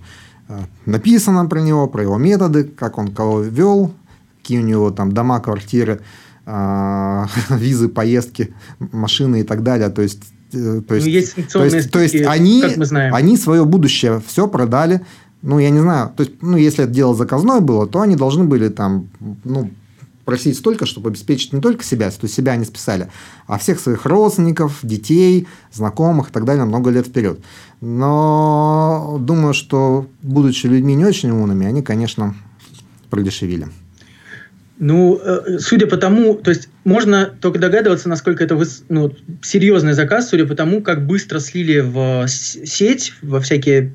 э, 0.50 0.60
написано 0.86 1.46
про 1.46 1.60
него, 1.60 1.88
про 1.88 2.04
его 2.04 2.18
методы, 2.18 2.64
как 2.64 2.98
он 2.98 3.14
кого 3.14 3.42
вел, 3.42 3.94
какие 4.42 4.60
у 4.60 4.64
него 4.64 4.92
там 4.92 5.12
дома, 5.12 5.40
квартиры, 5.40 6.02
а, 6.46 7.28
визы, 7.50 7.90
поездки, 7.90 8.54
машины 8.80 9.42
и 9.42 9.44
так 9.44 9.64
далее. 9.64 9.90
То 9.90 10.02
есть 10.02 10.22
э, 10.54 10.82
то 10.88 10.96
есть, 10.96 11.08
ну, 11.08 11.14
есть 11.14 11.52
то 11.52 11.66
есть, 11.66 11.92
то 11.92 12.00
есть 12.00 12.16
они, 12.16 12.62
как 12.62 12.78
мы 12.78 12.86
знаем. 12.86 13.16
они 13.16 13.38
свое 13.38 13.66
будущее 13.66 14.22
все 14.28 14.48
продали. 14.48 15.02
Ну, 15.42 15.60
я 15.60 15.70
не 15.70 15.80
знаю, 15.80 16.12
то 16.16 16.24
есть, 16.24 16.42
ну, 16.42 16.58
если 16.58 16.86
это 16.86 16.94
дело 16.94 17.14
заказное 17.14 17.60
было, 17.60 17.86
то 17.86 18.02
они 18.02 18.16
должны 18.16 18.46
были 18.46 18.70
там, 18.70 19.10
ну, 19.44 19.70
просить 20.26 20.58
столько, 20.58 20.86
чтобы 20.86 21.10
обеспечить 21.10 21.54
не 21.54 21.62
только 21.62 21.84
себя, 21.84 22.10
то 22.10 22.18
есть 22.24 22.34
себя 22.34 22.54
они 22.54 22.66
списали, 22.66 23.10
а 23.48 23.58
всех 23.58 23.80
своих 23.80 24.06
родственников, 24.06 24.80
детей, 24.82 25.48
знакомых 25.72 26.30
и 26.30 26.32
так 26.32 26.46
далее 26.46 26.66
много 26.66 26.90
лет 26.90 27.08
вперед. 27.08 27.40
Но 27.80 29.18
думаю, 29.22 29.54
что, 29.54 30.08
будучи 30.22 30.68
людьми 30.68 30.96
не 30.96 31.06
очень 31.06 31.30
умными, 31.30 31.68
они, 31.68 31.82
конечно, 31.82 32.36
продешевили. 33.10 33.68
Ну, 34.78 35.18
э, 35.24 35.60
судя 35.60 35.88
по 35.88 35.96
тому, 35.96 36.34
то 36.36 36.50
есть 36.52 36.68
можно 36.84 37.28
только 37.28 37.60
догадываться, 37.60 38.10
насколько 38.10 38.44
это 38.44 38.62
ну, 38.90 39.16
серьезный 39.42 39.94
заказ, 39.94 40.30
судя 40.30 40.46
по 40.46 40.56
тому, 40.56 40.82
как 40.82 41.06
быстро 41.06 41.40
слили 41.40 41.80
в 41.80 42.28
сеть, 42.28 43.14
во 43.22 43.40
всякие 43.40 43.94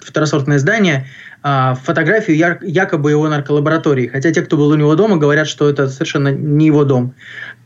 второсортные 0.00 0.60
здания, 0.60 1.08
а, 1.42 1.74
фотографию 1.74 2.58
якобы 2.62 3.10
его 3.10 3.28
нарколаборатории. 3.28 4.06
Хотя 4.06 4.30
те, 4.30 4.42
кто 4.42 4.56
был 4.56 4.68
у 4.68 4.76
него 4.76 4.94
дома, 4.94 5.16
говорят, 5.16 5.48
что 5.48 5.68
это 5.68 5.88
совершенно 5.88 6.28
не 6.28 6.66
его 6.66 6.84
дом. 6.84 7.14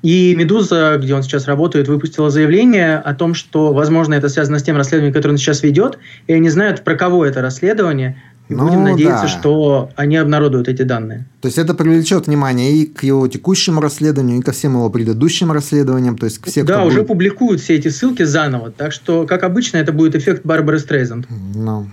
И 0.02 0.34
«Медуза», 0.36 0.98
где 1.02 1.14
он 1.14 1.22
сейчас 1.22 1.46
работает, 1.46 1.88
выпустила 1.88 2.30
заявление 2.30 2.96
о 2.96 3.14
том, 3.14 3.34
что, 3.34 3.72
возможно, 3.72 4.14
это 4.14 4.28
связано 4.28 4.58
с 4.58 4.62
тем 4.62 4.76
расследованием, 4.76 5.12
которое 5.12 5.32
он 5.32 5.38
сейчас 5.38 5.62
ведет, 5.62 5.98
и 6.26 6.32
они 6.32 6.48
знают, 6.48 6.84
про 6.84 6.94
кого 6.94 7.26
это 7.26 7.42
расследование, 7.42 8.22
и 8.48 8.54
ну, 8.54 8.64
будем 8.64 8.84
надеяться, 8.84 9.24
да. 9.24 9.28
что 9.28 9.90
они 9.96 10.16
обнародуют 10.16 10.68
эти 10.68 10.82
данные. 10.82 11.26
То 11.40 11.48
есть 11.48 11.58
это 11.58 11.74
привлечет 11.74 12.28
внимание 12.28 12.72
и 12.72 12.86
к 12.86 13.02
его 13.02 13.26
текущему 13.26 13.80
расследованию, 13.80 14.38
и 14.38 14.42
ко 14.42 14.52
всем 14.52 14.74
его 14.74 14.88
предыдущим 14.88 15.50
расследованиям. 15.50 16.16
То 16.16 16.26
есть 16.26 16.40
все, 16.46 16.62
да, 16.62 16.84
уже 16.84 16.98
будет... 16.98 17.08
публикуют 17.08 17.60
все 17.60 17.74
эти 17.74 17.88
ссылки 17.88 18.22
заново. 18.22 18.70
Так 18.70 18.92
что, 18.92 19.26
как 19.26 19.42
обычно, 19.42 19.78
это 19.78 19.92
будет 19.92 20.14
эффект 20.14 20.42
Барбары 20.44 20.78
Стрейзанд. 20.78 21.26
Ну. 21.28 21.88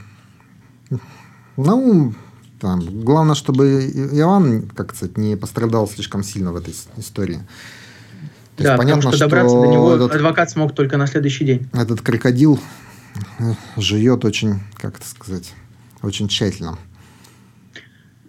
Ну, 1.57 2.13
там, 2.59 3.03
главное, 3.03 3.35
чтобы 3.35 3.91
Иван, 4.13 4.69
как 4.75 4.95
сказать, 4.95 5.17
не 5.17 5.35
пострадал 5.35 5.87
слишком 5.87 6.23
сильно 6.23 6.51
в 6.51 6.55
этой 6.55 6.73
истории. 6.97 7.41
То 8.55 8.63
да, 8.63 8.69
есть, 8.69 8.77
понятно, 8.77 9.01
потому 9.01 9.13
что 9.15 9.25
добраться 9.25 9.55
что 9.55 9.61
до 9.61 9.67
него 9.67 9.95
этот, 9.95 10.15
адвокат 10.15 10.49
смог 10.51 10.75
только 10.75 10.97
на 10.97 11.07
следующий 11.07 11.43
день. 11.43 11.67
Этот 11.73 12.01
крокодил 12.01 12.59
э, 13.39 13.53
живет 13.77 14.25
очень, 14.25 14.59
как 14.77 14.97
это 14.97 15.07
сказать, 15.07 15.53
очень 16.01 16.27
тщательно. 16.27 16.77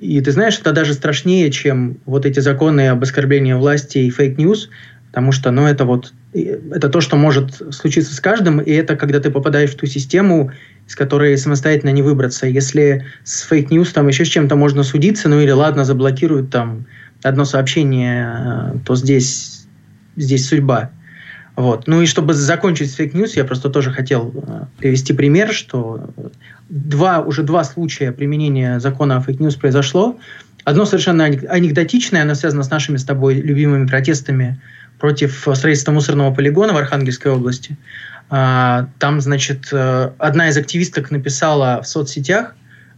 И 0.01 0.21
ты 0.21 0.33
знаешь, 0.33 0.59
это 0.59 0.73
даже 0.73 0.95
страшнее, 0.95 1.51
чем 1.51 1.99
вот 2.05 2.27
эти 2.27 2.41
законы 2.41 2.89
об 2.89 3.03
оскорблении 3.03 3.53
власти 3.53 3.99
и 3.99 4.11
fake 4.11 4.37
news, 4.37 4.69
потому 5.07 5.31
что, 5.31 5.51
ну, 5.51 5.67
это 5.67 5.85
вот, 5.85 6.13
это 6.35 6.89
то, 6.89 7.01
что 7.01 7.17
может 7.17 7.75
случиться 7.75 8.15
с 8.15 8.21
каждым, 8.21 8.61
и 8.61 8.73
это 8.73 8.97
когда 8.97 9.21
ты 9.21 9.31
попадаешь 9.31 9.71
в 9.71 9.77
ту 9.77 9.87
систему, 9.87 10.51
из 10.87 10.97
которой 10.97 11.39
самостоятельно 11.39 11.91
не 11.91 12.03
выбраться. 12.03 12.47
Если 12.47 13.07
с 13.23 13.43
fake 13.43 13.68
news 13.68 13.93
там 13.93 14.09
еще 14.09 14.25
с 14.25 14.29
чем-то 14.29 14.57
можно 14.57 14.83
судиться, 14.83 15.29
ну 15.29 15.41
или 15.41 15.51
ладно, 15.51 15.85
заблокируют 15.85 16.51
там 16.51 16.87
одно 17.23 17.45
сообщение, 17.45 18.73
э, 18.75 18.79
то 18.85 18.97
здесь, 18.97 19.67
здесь 20.17 20.47
судьба. 20.49 20.91
Вот. 21.57 21.87
Ну 21.87 22.03
и 22.03 22.07
чтобы 22.07 22.35
закончить 22.35 22.91
с 22.91 22.97
fake 22.97 23.15
news, 23.15 23.37
я 23.37 23.45
просто 23.45 23.71
тоже 23.71 23.93
хотел 23.93 24.35
э, 24.35 24.65
привести 24.79 25.13
пример, 25.13 25.53
что 25.53 26.11
два, 26.69 27.21
уже 27.21 27.45
два 27.45 27.63
случая 27.63 28.11
применения 28.11 28.81
закона 28.81 29.17
о 29.17 29.21
fake 29.21 29.38
news 29.38 29.55
произошло. 29.55 30.19
Одно 30.65 30.85
совершенно 30.85 31.25
анекдотичное, 31.25 32.23
оно 32.23 32.35
связано 32.35 32.65
с 32.65 32.71
нашими 32.71 32.97
с 32.97 33.05
тобой 33.05 33.35
любимыми 33.35 33.87
протестами 33.87 34.61
против 35.05 35.47
строительства 35.55 35.93
мусорного 35.93 36.33
полигона 36.33 36.73
в 36.73 36.79
Архангельской 36.79 37.31
области. 37.31 37.77
А, 38.31 38.89
там, 38.99 39.21
значит, 39.21 39.69
э, 39.71 40.11
одна 40.17 40.49
из 40.49 40.57
активисток 40.57 41.11
написала 41.11 41.83
в 41.83 41.87
соцсетях 41.87 42.57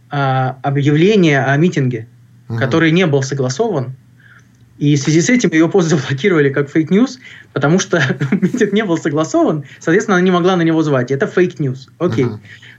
а, 0.09 0.57
объявление 0.63 1.43
о 1.43 1.57
митинге, 1.57 2.07
угу. 2.47 2.59
который 2.59 2.91
не 2.91 3.05
был 3.07 3.23
согласован, 3.23 3.93
и 4.77 4.95
в 4.95 4.99
связи 4.99 5.21
с 5.21 5.29
этим 5.29 5.49
ее 5.51 5.69
пост 5.69 5.89
заблокировали 5.89 6.49
как 6.49 6.69
fake 6.69 6.91
news, 6.91 7.19
потому 7.53 7.79
что 7.79 8.01
митинг 8.31 8.73
не 8.73 8.83
был 8.83 8.97
согласован, 8.97 9.63
соответственно, 9.79 10.17
она 10.17 10.23
не 10.23 10.31
могла 10.31 10.55
на 10.55 10.61
него 10.61 10.83
звать. 10.83 11.11
Это 11.11 11.27
fake 11.27 11.55
news. 11.55 11.89
Окей. 11.97 12.25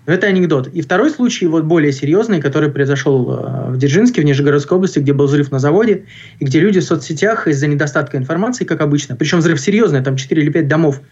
Но 0.06 0.14
это 0.14 0.26
анекдот. 0.26 0.68
И 0.68 0.80
второй 0.80 1.10
случай, 1.10 1.46
вот 1.46 1.64
более 1.64 1.92
серьезный, 1.92 2.40
который 2.40 2.70
произошел 2.70 3.30
э, 3.30 3.70
в 3.72 3.76
Дзержинске, 3.76 4.22
в 4.22 4.24
Нижегородской 4.24 4.76
области, 4.76 5.00
где 5.00 5.12
был 5.12 5.26
взрыв 5.26 5.50
на 5.50 5.58
заводе, 5.58 6.04
и 6.38 6.44
где 6.44 6.60
люди 6.60 6.80
в 6.80 6.84
соцсетях 6.84 7.46
из-за 7.46 7.66
недостатка 7.66 8.16
информации, 8.16 8.64
как 8.64 8.80
обычно, 8.80 9.16
причем 9.16 9.38
взрыв 9.38 9.60
серьезный, 9.60 10.02
там 10.02 10.16
4 10.16 10.42
или 10.42 10.50
5 10.50 10.66
домов 10.66 11.02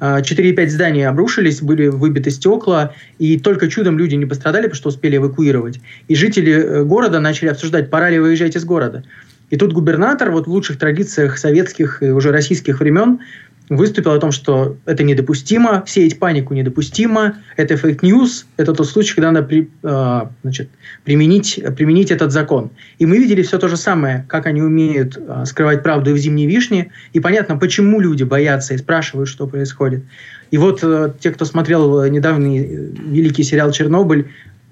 4,5 0.00 0.58
э, 0.58 0.68
зданий 0.68 1.06
обрушились, 1.06 1.62
были 1.62 1.88
выбиты 1.88 2.30
стекла, 2.30 2.92
и 3.18 3.38
только 3.38 3.68
чудом 3.68 3.98
люди 3.98 4.14
не 4.14 4.26
пострадали, 4.26 4.64
потому 4.64 4.76
что 4.76 4.88
успели 4.90 5.16
эвакуировать. 5.16 5.80
И 6.08 6.14
жители 6.14 6.52
э, 6.52 6.84
города 6.84 7.20
начали 7.20 7.48
обсуждать, 7.48 7.90
пора 7.90 8.10
ли 8.10 8.18
выезжать 8.18 8.56
из 8.56 8.64
города. 8.64 9.04
И 9.50 9.56
тут 9.56 9.72
губернатор, 9.72 10.30
вот 10.30 10.46
в 10.46 10.50
лучших 10.50 10.78
традициях 10.78 11.38
советских 11.38 12.02
и 12.02 12.10
уже 12.10 12.32
российских 12.32 12.80
времен, 12.80 13.20
выступил 13.68 14.12
о 14.12 14.18
том, 14.18 14.32
что 14.32 14.76
это 14.86 15.02
недопустимо, 15.02 15.84
сеять 15.86 16.18
панику 16.18 16.54
недопустимо, 16.54 17.36
это 17.56 17.76
fake 17.76 18.07
news, 18.07 18.46
это 18.56 18.72
тот 18.72 18.88
случай, 18.88 19.14
когда 19.14 19.32
надо 19.32 19.46
при, 19.46 19.70
э, 19.82 20.20
значит, 20.42 20.68
применить, 21.04 21.60
применить 21.76 22.10
этот 22.10 22.32
закон. 22.32 22.70
И 22.98 23.06
мы 23.06 23.18
видели 23.18 23.42
все 23.42 23.58
то 23.58 23.68
же 23.68 23.76
самое, 23.76 24.24
как 24.28 24.46
они 24.46 24.62
умеют 24.62 25.16
э, 25.16 25.44
скрывать 25.46 25.82
правду 25.82 26.10
и 26.10 26.12
в 26.12 26.16
«Зимней 26.16 26.46
вишне», 26.46 26.92
и 27.12 27.20
понятно, 27.20 27.56
почему 27.56 28.00
люди 28.00 28.22
боятся 28.22 28.74
и 28.74 28.78
спрашивают, 28.78 29.28
что 29.28 29.46
происходит. 29.46 30.04
И 30.50 30.58
вот 30.58 30.80
э, 30.82 31.12
те, 31.18 31.30
кто 31.32 31.44
смотрел 31.44 32.04
недавний 32.04 32.60
великий 32.60 33.42
сериал 33.42 33.72
«Чернобыль», 33.72 34.28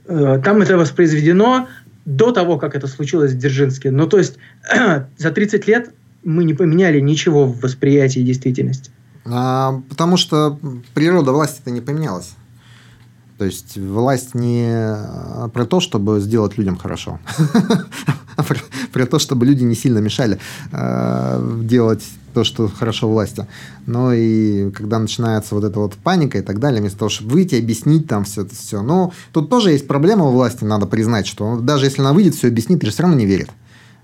э, 0.07 0.41
там 0.45 0.63
это 0.63 0.79
воспроизведено 0.79 1.67
до 2.05 2.33
того, 2.33 2.59
как 2.59 2.75
это 2.75 2.87
случилось 2.87 3.33
в 3.33 3.39
Дзержинске. 3.39 3.91
Ну, 3.91 4.07
то 4.07 4.19
есть 4.19 4.39
за 5.17 5.31
30 5.31 5.67
лет 5.67 5.95
мы 6.23 6.45
не 6.45 6.55
поменяли 6.55 7.01
ничего 7.01 7.47
в 7.47 7.61
восприятии 7.61 8.21
действительности. 8.21 8.91
А, 9.27 9.81
потому 9.89 10.17
что 10.17 10.59
природа 10.95 11.33
власти-то 11.33 11.71
не 11.71 11.81
поменялась. 11.81 12.33
То 13.39 13.45
есть 13.45 13.77
власть 13.77 14.35
не 14.35 14.67
а, 14.69 15.49
про 15.53 15.67
то, 15.67 15.81
чтобы 15.81 16.21
сделать 16.21 16.57
людям 16.57 16.77
хорошо, 16.77 17.19
а 18.37 18.45
про 18.93 19.07
то, 19.07 19.19
чтобы 19.19 19.45
люди 19.45 19.65
не 19.65 19.75
сильно 19.75 19.99
мешали 19.99 20.39
а, 20.71 21.43
делать 21.63 22.05
то, 22.33 22.45
что 22.45 22.69
хорошо 22.69 23.09
власти. 23.09 23.47
Но 23.87 24.13
и 24.13 24.71
когда 24.71 24.99
начинается 24.99 25.55
вот 25.55 25.65
эта 25.65 25.79
вот 25.81 25.95
паника 25.95 26.39
и 26.39 26.43
так 26.43 26.61
далее, 26.61 26.81
вместо 26.81 26.99
того, 27.01 27.09
чтобы 27.09 27.33
выйти, 27.33 27.57
объяснить 27.57 28.07
там 28.07 28.25
все 28.25 28.43
это 28.43 28.55
все. 28.55 28.83
Но 28.83 29.13
тут 29.33 29.51
тоже 29.51 29.71
есть 29.71 29.87
проблема 29.87 30.27
у 30.27 30.33
власти, 30.33 30.65
надо 30.65 30.87
признать, 30.87 31.27
что 31.27 31.59
даже 31.59 31.87
если 31.87 32.03
она 32.03 32.13
выйдет, 32.13 32.35
все 32.35 32.49
объяснит, 32.49 32.83
же 32.85 32.91
все 32.91 33.03
равно 33.03 33.17
не 33.17 33.27
верит. 33.27 33.51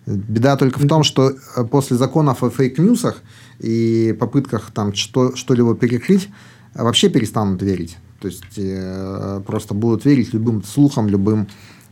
Беда 0.07 0.57
только 0.57 0.79
в 0.79 0.88
том, 0.88 1.05
что 1.05 1.31
э, 1.31 1.64
после 1.64 1.97
законов 1.97 2.43
о 2.43 2.51
фейк-ньюсах 2.51 3.16
и 3.59 4.16
попытках 4.19 4.71
там 4.73 4.95
что, 4.95 5.37
что-либо 5.37 5.75
перекрыть, 5.75 6.31
вообще 6.75 7.09
перестанут 7.09 7.62
верить. 7.62 7.97
То 8.21 8.29
есть 8.29 8.45
э, 8.57 9.41
просто 9.47 9.75
будут 9.75 10.05
верить 10.05 10.33
любым 10.33 10.63
слухам, 10.63 11.09
любым 11.09 11.49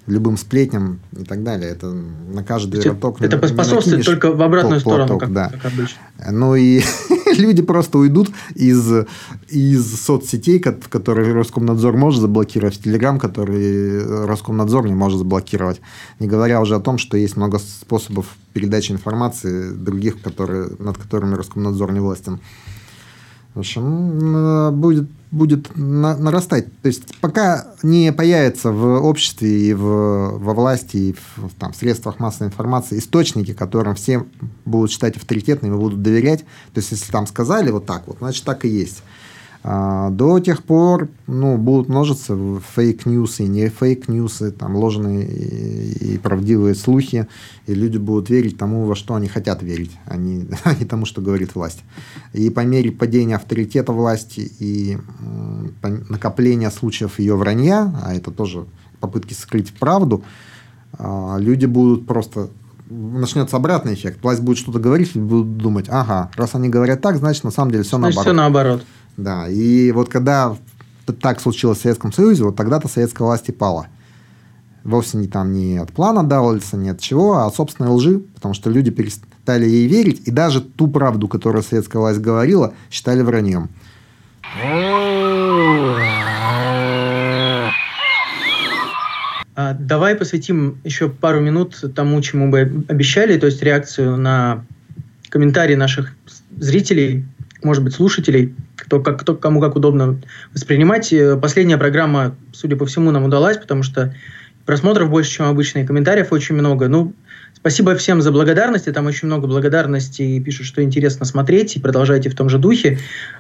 любым 0.09 0.39
сплетням 0.39 1.01
и 1.13 1.23
так 1.23 1.43
далее. 1.43 1.71
Это 1.71 1.87
на 1.89 2.43
каждый 2.43 2.81
это, 2.81 2.91
роток. 2.91 3.21
Это 3.21 3.47
способствует 3.47 4.05
только 4.05 4.33
в 4.33 4.43
обратную 4.43 4.81
платок, 4.81 5.07
сторону, 5.07 5.19
как, 5.19 5.33
да. 5.33 5.51
как 5.51 5.73
обычно. 5.73 5.99
Ну 6.31 6.55
и 6.57 6.81
люди 7.37 7.63
просто 7.63 7.99
уйдут 7.99 8.31
из, 8.55 9.07
из 9.49 10.01
соцсетей, 10.01 10.61
которые 10.61 11.33
Роскомнадзор 11.35 11.97
может 11.97 12.23
заблокировать, 12.23 12.83
Телеграм, 12.83 13.19
который 13.19 14.27
Роскомнадзор 14.27 14.87
не 14.87 14.95
может 14.95 15.19
заблокировать. 15.19 15.81
Не 16.21 16.27
говоря 16.27 16.61
уже 16.63 16.75
о 16.75 16.81
том, 16.81 16.97
что 16.97 17.17
есть 17.17 17.37
много 17.37 17.59
способов 17.59 18.35
передачи 18.55 18.93
информации 18.93 19.71
других, 19.75 20.23
которые, 20.23 20.71
над 20.79 20.97
которыми 20.97 21.35
Роскомнадзор 21.35 21.93
не 21.93 22.01
властен. 22.01 22.41
В 23.55 23.61
общем, 23.61 24.73
будет, 24.81 25.09
будет 25.31 25.71
нарастать. 25.77 26.67
То 26.83 26.89
есть, 26.89 27.17
пока 27.21 27.67
не 27.83 28.13
появятся 28.13 28.73
в 28.73 29.05
обществе 29.05 29.69
и 29.69 29.75
в, 29.75 30.39
во 30.39 30.55
власти, 30.55 30.97
и 30.97 31.17
в, 31.37 31.55
там, 31.59 31.75
средствах 31.75 32.19
массовой 32.19 32.49
информации 32.49 32.99
источники, 32.99 33.53
которым 33.53 33.95
все 33.95 34.25
будут 34.65 34.91
считать 34.91 35.17
авторитетными, 35.17 35.77
будут 35.77 36.03
доверять. 36.03 36.41
То 36.73 36.79
есть, 36.81 36.91
если 36.93 37.13
там 37.13 37.27
сказали 37.27 37.71
вот 37.71 37.87
так 37.87 38.07
вот, 38.07 38.19
значит, 38.19 38.45
так 38.45 38.65
и 38.65 38.69
есть. 38.69 39.03
А, 39.71 40.09
до 40.09 40.41
тех 40.41 40.63
пор 40.63 41.11
ну, 41.27 41.59
будут 41.59 41.91
множиться 41.91 42.35
фейк-ньюсы, 42.75 43.43
не 43.43 43.69
фейк-ньюсы, 43.69 44.51
там 44.51 44.75
ложные 44.77 45.27
и, 45.27 46.15
и 46.15 46.19
правдивые 46.19 46.75
слухи, 46.75 47.29
и 47.67 47.75
люди 47.75 47.99
будут 47.99 48.31
верить 48.31 48.57
тому, 48.57 48.87
во 48.87 48.97
что 48.97 49.15
они 49.15 49.29
хотят 49.29 49.63
верить, 49.63 49.91
а 50.07 50.17
не, 50.17 50.49
а 50.65 50.75
не 50.75 50.87
тому, 50.87 51.05
что 51.05 51.21
говорит 51.21 51.55
власть. 51.55 51.85
И 52.33 52.49
по 52.49 52.61
мере 52.61 52.91
падения 52.91 53.37
авторитета 53.37 53.93
власти 53.93 54.51
и 54.59 54.97
накопления 55.83 56.71
случаев 56.71 57.19
ее 57.19 57.37
вранья, 57.37 57.95
а 58.03 58.15
это 58.15 58.31
тоже 58.31 58.65
попытки 59.01 59.35
скрыть 59.35 59.75
правду, 59.75 60.25
а, 60.95 61.37
люди 61.39 61.67
будут 61.67 62.07
просто 62.07 62.49
начнется 62.91 63.57
обратный 63.57 63.93
эффект. 63.93 64.21
Власть 64.23 64.41
будет 64.41 64.57
что-то 64.57 64.79
говорить, 64.79 65.15
и 65.15 65.19
будут 65.19 65.59
думать, 65.59 65.91
ага, 65.91 66.31
раз 66.37 66.55
они 66.55 66.71
говорят 66.71 67.03
так, 67.03 67.19
значит, 67.19 67.45
на 67.45 67.51
самом 67.51 67.71
деле 67.71 67.85
все 67.85 67.99
значит, 67.99 68.17
наоборот. 68.17 68.25
Все 68.25 68.33
наоборот. 68.33 68.83
Да, 69.19 69.49
и 69.49 69.91
вот 69.91 70.09
когда 70.09 70.57
так 71.21 71.41
случилось 71.41 71.79
в 71.79 71.83
Советском 71.83 72.13
Союзе, 72.13 72.45
вот 72.45 72.55
тогда-то 72.55 72.87
советская 72.87 73.27
власть 73.27 73.49
и 73.49 73.53
пала. 73.53 73.89
Вовсе 74.85 75.19
не 75.19 75.27
там 75.27 75.53
не 75.53 75.77
от 75.79 75.93
плана 75.93 76.23
Даулиса, 76.23 76.77
не 76.77 76.91
от 76.91 77.01
чего, 77.01 77.39
а 77.39 77.47
от 77.47 77.55
собственной 77.57 77.91
лжи, 77.91 78.21
потому 78.37 78.55
что 78.55 78.71
люди 78.71 78.93
перестали 78.93 79.67
ей 79.67 79.89
верить, 79.89 80.23
и 80.27 80.31
даже 80.31 80.61
ту 80.61 80.87
правду, 80.87 81.27
которую 81.27 81.65
советская 81.65 82.01
власть 82.01 82.21
говорила, 82.21 82.75
считали 82.93 83.23
враньем. 83.23 83.71
А, 89.57 89.75
давай 89.81 90.15
посвятим 90.15 90.79
еще 90.85 91.09
пару 91.09 91.41
минут 91.41 91.85
тому, 91.97 92.21
чему 92.23 92.47
мы 92.47 92.85
обещали, 92.87 93.37
то 93.37 93.47
есть 93.47 93.61
реакцию 93.65 94.17
на 94.17 94.65
комментарии 95.29 95.75
наших 95.75 96.15
зрителей, 96.57 97.25
может 97.63 97.83
быть, 97.83 97.95
слушателей 97.95 98.55
кто, 98.77 99.01
как, 99.01 99.21
кто 99.21 99.35
кому 99.35 99.61
как 99.61 99.77
удобно 99.77 100.21
воспринимать. 100.55 101.13
Э, 101.13 101.37
последняя 101.37 101.77
программа, 101.77 102.37
судя 102.53 102.77
по 102.77 102.87
всему, 102.87 103.11
нам 103.11 103.25
удалась, 103.25 103.59
потому 103.59 103.83
что 103.83 104.15
просмотров 104.69 105.09
больше, 105.09 105.31
чем 105.31 105.47
обычно, 105.47 105.79
и 105.79 105.87
комментариев 105.87 106.31
очень 106.31 106.55
много. 106.55 106.89
Ну, 106.89 107.15
спасибо 107.55 107.97
всем 107.97 108.21
за 108.21 108.31
благодарности, 108.31 108.93
там 108.93 109.07
очень 109.07 109.27
много 109.27 109.47
благодарности, 109.47 110.21
и 110.21 110.41
пишут, 110.41 110.67
что 110.67 110.83
интересно 110.83 111.25
смотреть, 111.25 111.77
и 111.77 111.81
продолжайте 111.81 112.29
в 112.29 112.35
том 112.35 112.51
же 112.51 112.59
духе. 112.59 112.99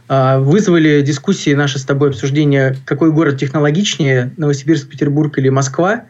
А, 0.08 0.38
вызвали 0.38 1.02
дискуссии 1.02 1.52
наши 1.52 1.78
с 1.78 1.84
тобой 1.84 2.08
обсуждения, 2.08 2.76
какой 2.86 3.12
город 3.12 3.38
технологичнее, 3.38 4.32
Новосибирск, 4.38 4.88
Петербург 4.88 5.36
или 5.38 5.50
Москва. 5.50 6.04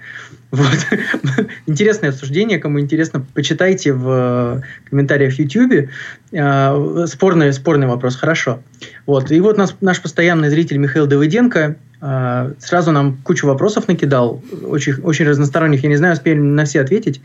Вот. 0.50 0.78
интересное 1.66 2.11
обсуждение. 2.11 2.58
Кому 2.58 2.80
интересно, 2.80 3.24
почитайте 3.34 3.92
в 3.92 4.62
комментариях 4.88 5.34
в 5.34 5.38
YouTube. 5.38 5.90
Э, 6.32 7.06
спорный, 7.06 7.52
спорный 7.52 7.87
вопрос, 7.87 8.16
хорошо. 8.16 8.61
Вот. 9.06 9.30
И 9.30 9.40
вот 9.40 9.58
нас, 9.58 9.74
наш 9.80 10.00
постоянный 10.00 10.48
зритель 10.48 10.78
Михаил 10.78 11.06
Давыденко 11.06 11.76
э, 12.00 12.52
сразу 12.58 12.92
нам 12.92 13.18
кучу 13.18 13.46
вопросов 13.46 13.88
накидал, 13.88 14.42
очень, 14.62 14.94
очень 15.02 15.26
разносторонних. 15.26 15.82
Я 15.82 15.90
не 15.90 15.96
знаю, 15.96 16.14
успеем 16.14 16.54
на 16.54 16.64
все 16.64 16.80
ответить. 16.80 17.20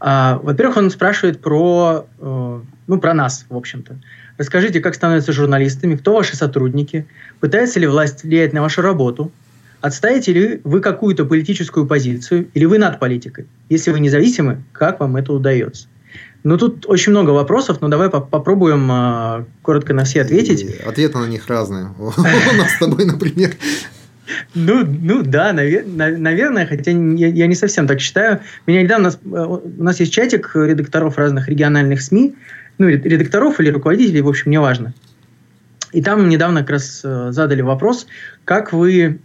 Э, 0.00 0.38
во-первых, 0.42 0.78
он 0.78 0.90
спрашивает 0.90 1.42
про, 1.42 2.06
э, 2.18 2.60
ну, 2.86 2.98
про 2.98 3.12
нас, 3.12 3.44
в 3.50 3.56
общем-то. 3.56 3.96
Расскажите, 4.38 4.80
как 4.80 4.94
становятся 4.94 5.32
журналистами, 5.32 5.94
кто 5.94 6.14
ваши 6.14 6.36
сотрудники, 6.36 7.06
пытается 7.40 7.78
ли 7.80 7.86
власть 7.86 8.24
влиять 8.24 8.54
на 8.54 8.62
вашу 8.62 8.80
работу, 8.80 9.30
отстаете 9.82 10.32
ли 10.32 10.60
вы 10.64 10.80
какую-то 10.80 11.26
политическую 11.26 11.86
позицию 11.86 12.48
или 12.54 12.64
вы 12.64 12.78
над 12.78 12.98
политикой? 12.98 13.46
Если 13.68 13.90
вы 13.90 14.00
независимы, 14.00 14.62
как 14.72 15.00
вам 15.00 15.16
это 15.16 15.32
удается? 15.32 15.88
Ну, 16.44 16.56
тут 16.56 16.86
очень 16.88 17.12
много 17.12 17.30
вопросов, 17.30 17.80
но 17.80 17.88
давай 17.88 18.10
по 18.10 18.20
попробуем 18.20 18.90
э, 18.90 19.44
коротко 19.62 19.94
на 19.94 20.04
все 20.04 20.22
ответить. 20.22 20.62
И 20.62 20.82
ответы 20.82 21.18
на 21.18 21.26
них 21.26 21.46
разные. 21.46 21.90
У 21.98 22.06
нас 22.56 22.72
с 22.74 22.78
тобой, 22.80 23.04
например. 23.04 23.52
Ну, 24.54 24.84
ну 24.84 25.22
да, 25.22 25.52
наверное, 25.52 26.66
хотя 26.66 26.90
я, 26.90 27.46
не 27.46 27.54
совсем 27.54 27.86
так 27.86 28.00
считаю. 28.00 28.40
Меня 28.66 28.82
недавно 28.82 29.08
э, 29.08 29.28
у 29.28 29.82
нас 29.82 30.00
есть 30.00 30.12
чатик 30.12 30.50
редакторов 30.54 31.16
разных 31.16 31.48
региональных 31.48 32.02
СМИ, 32.02 32.34
ну, 32.78 32.88
редакторов 32.88 33.60
или 33.60 33.70
руководителей, 33.70 34.22
в 34.22 34.28
общем, 34.28 34.50
неважно. 34.50 34.94
И 35.92 36.02
там 36.02 36.28
недавно 36.28 36.60
как 36.60 36.70
раз 36.70 37.02
э, 37.04 37.32
задали 37.32 37.60
вопрос, 37.62 38.06
как 38.44 38.72
вы 38.72 39.20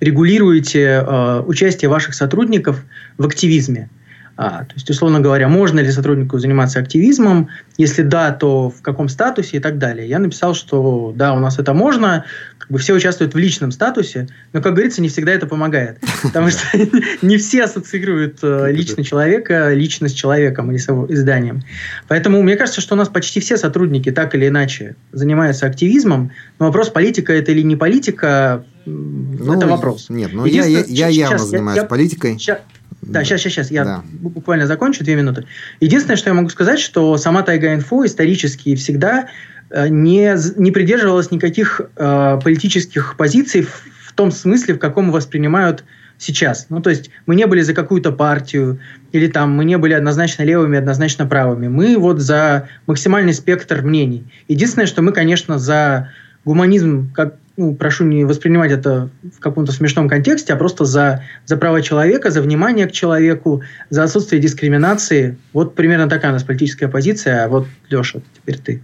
регулируете 0.00 1.02
э, 1.04 1.40
участие 1.46 1.88
ваших 1.88 2.14
сотрудников 2.14 2.84
в 3.18 3.26
активизме. 3.26 3.88
А, 4.36 4.64
то 4.64 4.74
есть, 4.74 4.88
условно 4.90 5.20
говоря, 5.20 5.48
можно 5.48 5.80
ли 5.80 5.90
сотруднику 5.90 6.38
заниматься 6.38 6.78
активизмом? 6.78 7.48
Если 7.78 8.02
да, 8.02 8.32
то 8.32 8.68
в 8.68 8.82
каком 8.82 9.08
статусе 9.08 9.56
и 9.56 9.60
так 9.60 9.78
далее. 9.78 10.06
Я 10.06 10.18
написал, 10.18 10.54
что 10.54 11.14
да, 11.16 11.32
у 11.32 11.38
нас 11.38 11.58
это 11.58 11.72
можно, 11.72 12.26
как 12.58 12.70
бы 12.70 12.78
все 12.78 12.92
участвуют 12.92 13.32
в 13.32 13.38
личном 13.38 13.70
статусе, 13.72 14.28
но, 14.52 14.60
как 14.60 14.74
говорится, 14.74 15.00
не 15.00 15.08
всегда 15.08 15.32
это 15.32 15.46
помогает. 15.46 15.98
Потому 16.22 16.50
что 16.50 16.60
не 17.22 17.38
все 17.38 17.64
ассоциируют 17.64 18.40
э, 18.42 18.72
лично 18.72 19.02
человека, 19.02 19.72
личность 19.72 20.16
человеком 20.16 20.70
или 20.70 20.78
с 20.78 20.88
изданием. 21.08 21.62
Поэтому 22.06 22.42
мне 22.42 22.56
кажется, 22.56 22.82
что 22.82 22.94
у 22.94 22.98
нас 22.98 23.08
почти 23.08 23.40
все 23.40 23.56
сотрудники 23.56 24.12
так 24.12 24.34
или 24.34 24.48
иначе 24.48 24.96
занимаются 25.12 25.66
активизмом. 25.66 26.30
Но 26.58 26.66
вопрос, 26.66 26.90
политика 26.90 27.32
это 27.32 27.52
или 27.52 27.62
не 27.62 27.76
политика, 27.76 28.64
ну, 28.84 29.54
это 29.54 29.66
вопрос. 29.66 30.10
Нет, 30.10 30.30
ну 30.32 30.44
я, 30.44 30.64
я, 30.64 30.84
я 30.86 31.08
явно 31.08 31.38
занимаюсь 31.38 31.80
я, 31.80 31.84
политикой. 31.84 32.38
Сейчас, 32.38 32.58
да, 33.06 33.24
сейчас, 33.24 33.40
сейчас, 33.40 33.52
сейчас. 33.52 33.70
Я 33.70 33.84
да. 33.84 34.04
буквально 34.12 34.66
закончу, 34.66 35.04
две 35.04 35.14
минуты. 35.14 35.46
Единственное, 35.80 36.16
что 36.16 36.30
я 36.30 36.34
могу 36.34 36.48
сказать, 36.48 36.80
что 36.80 37.16
сама 37.16 37.42
Тайга 37.42 37.72
Инфо 37.72 38.04
исторически 38.04 38.74
всегда 38.74 39.28
э, 39.70 39.88
не, 39.88 40.34
не 40.60 40.70
придерживалась 40.72 41.30
никаких 41.30 41.80
э, 41.96 42.38
политических 42.42 43.16
позиций 43.16 43.62
в, 43.62 43.84
в 44.08 44.12
том 44.12 44.30
смысле, 44.30 44.74
в 44.74 44.78
каком 44.78 45.12
воспринимают 45.12 45.84
сейчас. 46.18 46.66
Ну, 46.68 46.80
то 46.80 46.90
есть 46.90 47.10
мы 47.26 47.36
не 47.36 47.46
были 47.46 47.60
за 47.60 47.74
какую-то 47.74 48.10
партию, 48.10 48.80
или 49.12 49.28
там 49.28 49.52
мы 49.52 49.64
не 49.64 49.78
были 49.78 49.92
однозначно 49.92 50.42
левыми, 50.42 50.78
однозначно 50.78 51.26
правыми. 51.26 51.68
Мы 51.68 51.96
вот 51.96 52.20
за 52.20 52.68
максимальный 52.86 53.34
спектр 53.34 53.82
мнений. 53.82 54.24
Единственное, 54.48 54.86
что 54.86 55.02
мы, 55.02 55.12
конечно, 55.12 55.58
за 55.58 56.10
гуманизм 56.46 57.12
как 57.12 57.36
ну, 57.58 57.74
прошу 57.74 58.04
не 58.04 58.24
воспринимать 58.24 58.70
это 58.70 59.10
в 59.22 59.40
каком-то 59.40 59.72
смешном 59.72 60.08
контексте, 60.08 60.52
а 60.52 60.56
просто 60.56 60.84
за, 60.84 61.24
за 61.46 61.56
право 61.56 61.82
человека, 61.82 62.30
за 62.30 62.42
внимание 62.42 62.86
к 62.86 62.92
человеку, 62.92 63.62
за 63.88 64.04
отсутствие 64.04 64.40
дискриминации. 64.40 65.38
Вот 65.52 65.74
примерно 65.74 66.08
такая 66.08 66.32
у 66.32 66.34
нас 66.34 66.42
политическая 66.42 66.88
позиция. 66.88 67.44
А 67.44 67.48
вот, 67.48 67.66
Леша, 67.88 68.20
теперь 68.34 68.58
ты. 68.58 68.82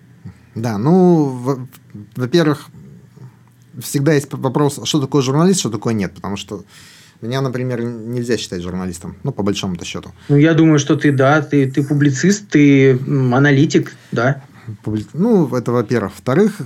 Да, 0.54 0.78
ну, 0.78 1.58
во-первых, 2.16 2.68
всегда 3.78 4.14
есть 4.14 4.28
вопрос, 4.32 4.80
что 4.84 5.00
такое 5.00 5.22
журналист, 5.22 5.60
что 5.60 5.70
такое 5.70 5.94
нет, 5.94 6.12
потому 6.14 6.36
что 6.36 6.64
меня, 7.20 7.40
например, 7.40 7.82
нельзя 7.82 8.36
считать 8.36 8.62
журналистом, 8.62 9.16
ну, 9.22 9.32
по 9.32 9.42
большому-то 9.42 9.84
счету. 9.84 10.12
Ну, 10.28 10.36
я 10.36 10.54
думаю, 10.54 10.78
что 10.78 10.96
ты, 10.96 11.12
да, 11.12 11.40
ты, 11.40 11.70
ты 11.70 11.84
публицист, 11.84 12.48
ты 12.48 12.98
аналитик, 12.98 13.94
да. 14.10 14.42
Ну, 15.12 15.54
это 15.54 15.72
во-первых. 15.72 16.12
Во-вторых, 16.12 16.60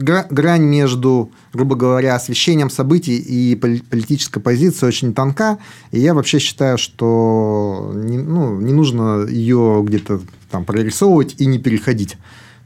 грань 0.00 0.62
между, 0.62 1.30
грубо 1.52 1.76
говоря, 1.76 2.14
освещением 2.14 2.70
событий 2.70 3.16
и 3.16 3.54
политической 3.54 4.40
позицией 4.40 4.88
очень 4.88 5.14
тонка. 5.14 5.58
И 5.90 6.00
я 6.00 6.14
вообще 6.14 6.38
считаю, 6.38 6.78
что 6.78 7.92
не, 7.94 8.18
ну, 8.18 8.60
не 8.60 8.72
нужно 8.72 9.26
ее 9.26 9.82
где-то 9.84 10.20
там 10.50 10.64
прорисовывать 10.64 11.34
и 11.38 11.46
не 11.46 11.58
переходить. 11.58 12.16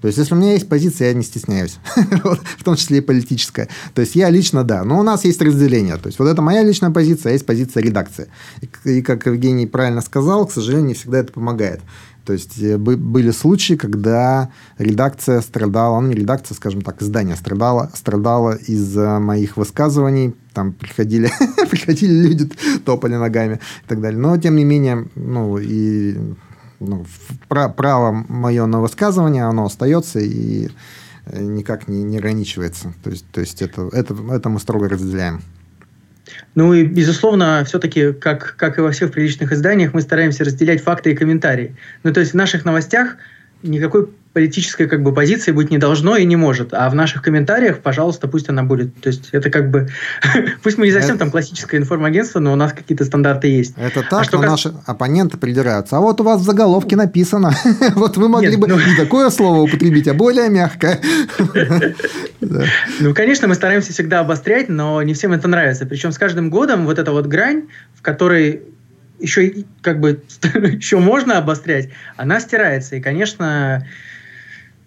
То 0.00 0.06
есть, 0.06 0.16
если 0.16 0.34
у 0.34 0.38
меня 0.38 0.52
есть 0.54 0.68
позиция, 0.68 1.08
я 1.08 1.14
не 1.14 1.22
стесняюсь, 1.22 1.78
в 2.56 2.64
том 2.64 2.76
числе 2.76 2.98
и 2.98 3.00
политическая. 3.02 3.68
То 3.94 4.00
есть, 4.00 4.14
я 4.14 4.30
лично, 4.30 4.64
да. 4.64 4.82
Но 4.82 4.98
у 4.98 5.02
нас 5.02 5.24
есть 5.24 5.42
разделение. 5.42 5.96
То 5.98 6.06
есть, 6.06 6.18
вот 6.18 6.26
это 6.26 6.40
моя 6.40 6.62
личная 6.62 6.90
позиция, 6.90 7.30
а 7.30 7.32
есть 7.34 7.44
позиция 7.44 7.82
редакции. 7.82 8.28
И, 8.84 9.02
как 9.02 9.26
Евгений 9.26 9.66
правильно 9.66 10.00
сказал, 10.00 10.46
к 10.46 10.52
сожалению, 10.52 10.88
не 10.88 10.94
всегда 10.94 11.18
это 11.18 11.32
помогает. 11.32 11.80
То 12.24 12.32
есть 12.32 12.60
э, 12.62 12.76
были 12.78 13.30
случаи, 13.30 13.74
когда 13.74 14.50
редакция 14.78 15.40
страдала, 15.40 16.00
ну 16.00 16.08
не 16.08 16.14
редакция, 16.14 16.54
скажем 16.54 16.82
так, 16.82 17.02
издание 17.02 17.36
страдало, 17.36 17.90
страдало 17.94 18.56
из-за 18.56 19.18
моих 19.18 19.56
высказываний, 19.56 20.34
там 20.52 20.72
приходили, 20.72 21.30
приходили 21.70 22.28
люди, 22.28 22.50
топали 22.84 23.16
ногами 23.16 23.60
и 23.84 23.88
так 23.88 24.00
далее. 24.00 24.20
Но, 24.20 24.36
тем 24.36 24.56
не 24.56 24.64
менее, 24.64 25.08
ну, 25.14 25.58
и 25.58 26.16
ну, 26.80 27.04
право 27.48 28.24
мое 28.28 28.66
на 28.66 28.80
высказывание, 28.80 29.44
оно 29.44 29.66
остается 29.66 30.18
и 30.18 30.68
э, 31.26 31.42
никак 31.42 31.88
не, 31.88 32.02
не 32.02 32.18
ограничивается. 32.18 32.92
То 33.02 33.10
есть, 33.10 33.26
то 33.30 33.40
есть 33.40 33.62
это, 33.62 33.88
это, 33.92 34.14
это 34.30 34.48
мы 34.48 34.58
строго 34.60 34.88
разделяем. 34.88 35.42
Ну 36.54 36.74
и, 36.74 36.84
безусловно, 36.84 37.64
все-таки, 37.66 38.12
как, 38.12 38.54
как 38.56 38.78
и 38.78 38.80
во 38.80 38.90
всех 38.90 39.12
приличных 39.12 39.52
изданиях, 39.52 39.94
мы 39.94 40.00
стараемся 40.00 40.44
разделять 40.44 40.82
факты 40.82 41.12
и 41.12 41.16
комментарии. 41.16 41.76
Ну, 42.02 42.12
то 42.12 42.20
есть 42.20 42.32
в 42.32 42.36
наших 42.36 42.64
новостях 42.64 43.16
никакой 43.62 44.08
политической 44.32 44.86
как 44.86 45.02
бы 45.02 45.12
позиции 45.12 45.50
быть 45.50 45.70
не 45.70 45.78
должно 45.78 46.16
и 46.16 46.24
не 46.24 46.36
может. 46.36 46.72
А 46.72 46.88
в 46.88 46.94
наших 46.94 47.22
комментариях, 47.22 47.80
пожалуйста, 47.80 48.28
пусть 48.28 48.48
она 48.48 48.62
будет. 48.62 48.94
То 49.00 49.08
есть 49.08 49.30
это 49.32 49.50
как 49.50 49.70
бы... 49.70 49.88
пусть 50.62 50.78
мы 50.78 50.86
не 50.86 50.92
совсем 50.92 51.16
это... 51.16 51.20
там 51.20 51.30
классическое 51.32 51.80
информагентство, 51.80 52.38
но 52.38 52.52
у 52.52 52.56
нас 52.56 52.72
какие-то 52.72 53.04
стандарты 53.04 53.48
есть. 53.48 53.74
Это 53.76 54.02
так, 54.02 54.20
а 54.20 54.24
что 54.24 54.36
но 54.36 54.42
как... 54.42 54.50
наши 54.52 54.72
оппоненты 54.86 55.36
придираются. 55.36 55.96
А 55.96 56.00
вот 56.00 56.20
у 56.20 56.24
вас 56.24 56.40
в 56.40 56.44
заголовке 56.44 56.94
написано. 56.94 57.52
вот 57.96 58.16
вы 58.16 58.28
могли 58.28 58.50
Нет, 58.50 58.60
бы 58.60 58.68
ну... 58.68 58.78
не 58.78 58.96
такое 58.96 59.30
слово 59.30 59.62
употребить, 59.62 60.06
а 60.06 60.14
более 60.14 60.48
мягкое. 60.48 61.00
Ну, 63.00 63.14
конечно, 63.14 63.48
мы 63.48 63.54
стараемся 63.54 63.92
всегда 63.92 64.20
обострять, 64.20 64.70
но 64.70 65.02
не 65.02 65.12
всем 65.12 65.32
это 65.32 65.46
нравится. 65.46 65.84
Причем 65.84 66.10
с 66.10 66.18
каждым 66.18 66.48
годом 66.48 66.86
вот 66.86 66.98
эта 66.98 67.12
вот 67.12 67.26
грань, 67.26 67.64
в 67.94 68.00
которой 68.00 68.62
еще 69.18 69.64
как 69.82 70.00
бы 70.00 70.22
еще 70.54 70.98
можно 70.98 71.38
обострять, 71.38 71.90
она 72.16 72.40
стирается. 72.40 72.96
И, 72.96 73.00
конечно, 73.00 73.86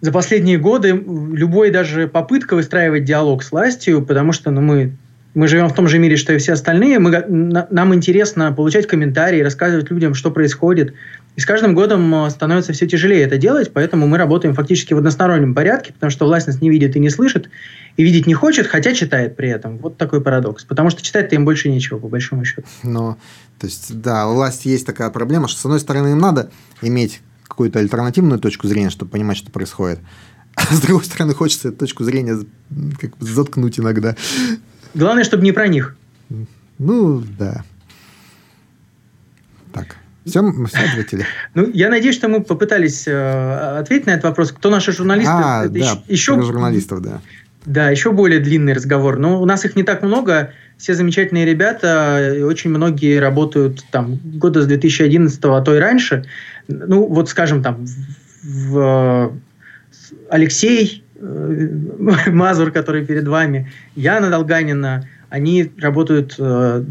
за 0.04 0.12
последние 0.12 0.58
годы 0.58 0.88
любой 0.90 1.70
даже 1.70 2.08
попытка 2.08 2.56
выстраивать 2.56 3.04
диалог 3.04 3.42
с 3.42 3.50
властью, 3.50 4.04
потому 4.04 4.32
что 4.32 4.50
ну, 4.50 4.60
мы, 4.60 4.92
мы 5.32 5.48
живем 5.48 5.66
в 5.70 5.74
том 5.74 5.88
же 5.88 5.98
мире, 5.98 6.16
что 6.16 6.34
и 6.34 6.36
все 6.36 6.52
остальные, 6.52 6.98
мы, 6.98 7.10
нам 7.26 7.94
интересно 7.94 8.52
получать 8.52 8.86
комментарии, 8.86 9.40
рассказывать 9.40 9.90
людям, 9.90 10.12
что 10.12 10.30
происходит. 10.30 10.92
И 11.36 11.40
с 11.40 11.46
каждым 11.46 11.74
годом 11.74 12.14
э, 12.14 12.28
становится 12.28 12.74
все 12.74 12.86
тяжелее 12.86 13.22
это 13.22 13.38
делать, 13.38 13.72
поэтому 13.72 14.06
мы 14.06 14.18
работаем 14.18 14.54
фактически 14.54 14.92
в 14.92 14.98
одностороннем 14.98 15.54
порядке, 15.54 15.94
потому 15.94 16.10
что 16.10 16.26
власть 16.26 16.48
нас 16.48 16.60
не 16.60 16.68
видит 16.68 16.94
и 16.96 17.00
не 17.00 17.08
слышит, 17.08 17.48
и 17.96 18.04
видеть 18.04 18.26
не 18.26 18.34
хочет, 18.34 18.66
хотя 18.66 18.92
читает 18.92 19.36
при 19.36 19.48
этом. 19.48 19.78
Вот 19.78 19.96
такой 19.96 20.20
парадокс. 20.20 20.64
Потому 20.64 20.90
что 20.90 21.02
читать-то 21.02 21.34
им 21.34 21.46
больше 21.46 21.70
нечего, 21.70 21.96
по 21.98 22.08
большому 22.08 22.44
счету. 22.44 22.64
Но, 22.82 23.16
то 23.58 23.66
есть, 23.66 24.02
да, 24.02 24.28
у 24.28 24.34
власти 24.34 24.68
есть 24.68 24.84
такая 24.84 25.08
проблема, 25.08 25.48
что, 25.48 25.60
с 25.60 25.64
одной 25.64 25.80
стороны, 25.80 26.08
им 26.08 26.18
надо 26.18 26.50
иметь 26.82 27.22
какую-то 27.54 27.78
альтернативную 27.78 28.40
точку 28.40 28.66
зрения, 28.66 28.90
чтобы 28.90 29.12
понимать, 29.12 29.36
что 29.36 29.50
происходит. 29.50 30.00
А 30.56 30.72
с 30.72 30.80
другой 30.80 31.04
стороны, 31.04 31.34
хочется 31.34 31.68
эту 31.68 31.78
точку 31.78 32.04
зрения 32.04 32.38
как 33.00 33.16
бы 33.16 33.26
заткнуть 33.26 33.80
иногда. 33.80 34.14
Главное, 34.94 35.24
чтобы 35.24 35.42
не 35.42 35.50
про 35.50 35.66
них. 35.66 35.96
Ну, 36.78 37.24
да. 37.36 37.64
Так. 39.72 39.96
Все, 40.24 40.42
мы 40.42 40.66
все 40.68 40.78
ответили. 40.78 41.26
Ну, 41.54 41.68
я 41.74 41.90
надеюсь, 41.90 42.14
что 42.14 42.28
мы 42.28 42.40
попытались 42.40 43.08
э, 43.08 43.78
ответить 43.80 44.06
на 44.06 44.12
этот 44.12 44.24
вопрос. 44.24 44.52
Кто 44.52 44.70
наши 44.70 44.92
журналисты? 44.92 45.32
А, 45.32 45.64
Это 45.64 45.74
да, 45.74 46.02
еще, 46.06 46.40
журналистов, 46.40 47.02
да. 47.02 47.20
Да, 47.66 47.90
еще 47.90 48.12
более 48.12 48.38
длинный 48.38 48.74
разговор. 48.74 49.18
Но 49.18 49.42
у 49.42 49.46
нас 49.46 49.64
их 49.64 49.74
не 49.74 49.82
так 49.82 50.02
много. 50.02 50.52
Все 50.78 50.94
замечательные 50.94 51.44
ребята, 51.44 52.36
очень 52.44 52.70
многие 52.70 53.18
работают 53.18 53.84
там 53.90 54.20
года 54.24 54.62
с 54.62 54.66
2011, 54.66 55.38
а 55.44 55.60
то 55.62 55.74
и 55.74 55.78
раньше 55.78 56.24
ну, 56.68 57.06
вот 57.06 57.28
скажем, 57.28 57.62
там, 57.62 57.86
в, 58.42 59.32
Алексей 60.30 61.04
э, 61.16 61.68
Мазур, 62.30 62.70
который 62.70 63.04
перед 63.04 63.26
вами, 63.26 63.70
Яна 63.96 64.30
Долганина, 64.30 65.06
они 65.34 65.72
работают 65.80 66.36
э, 66.38 66.84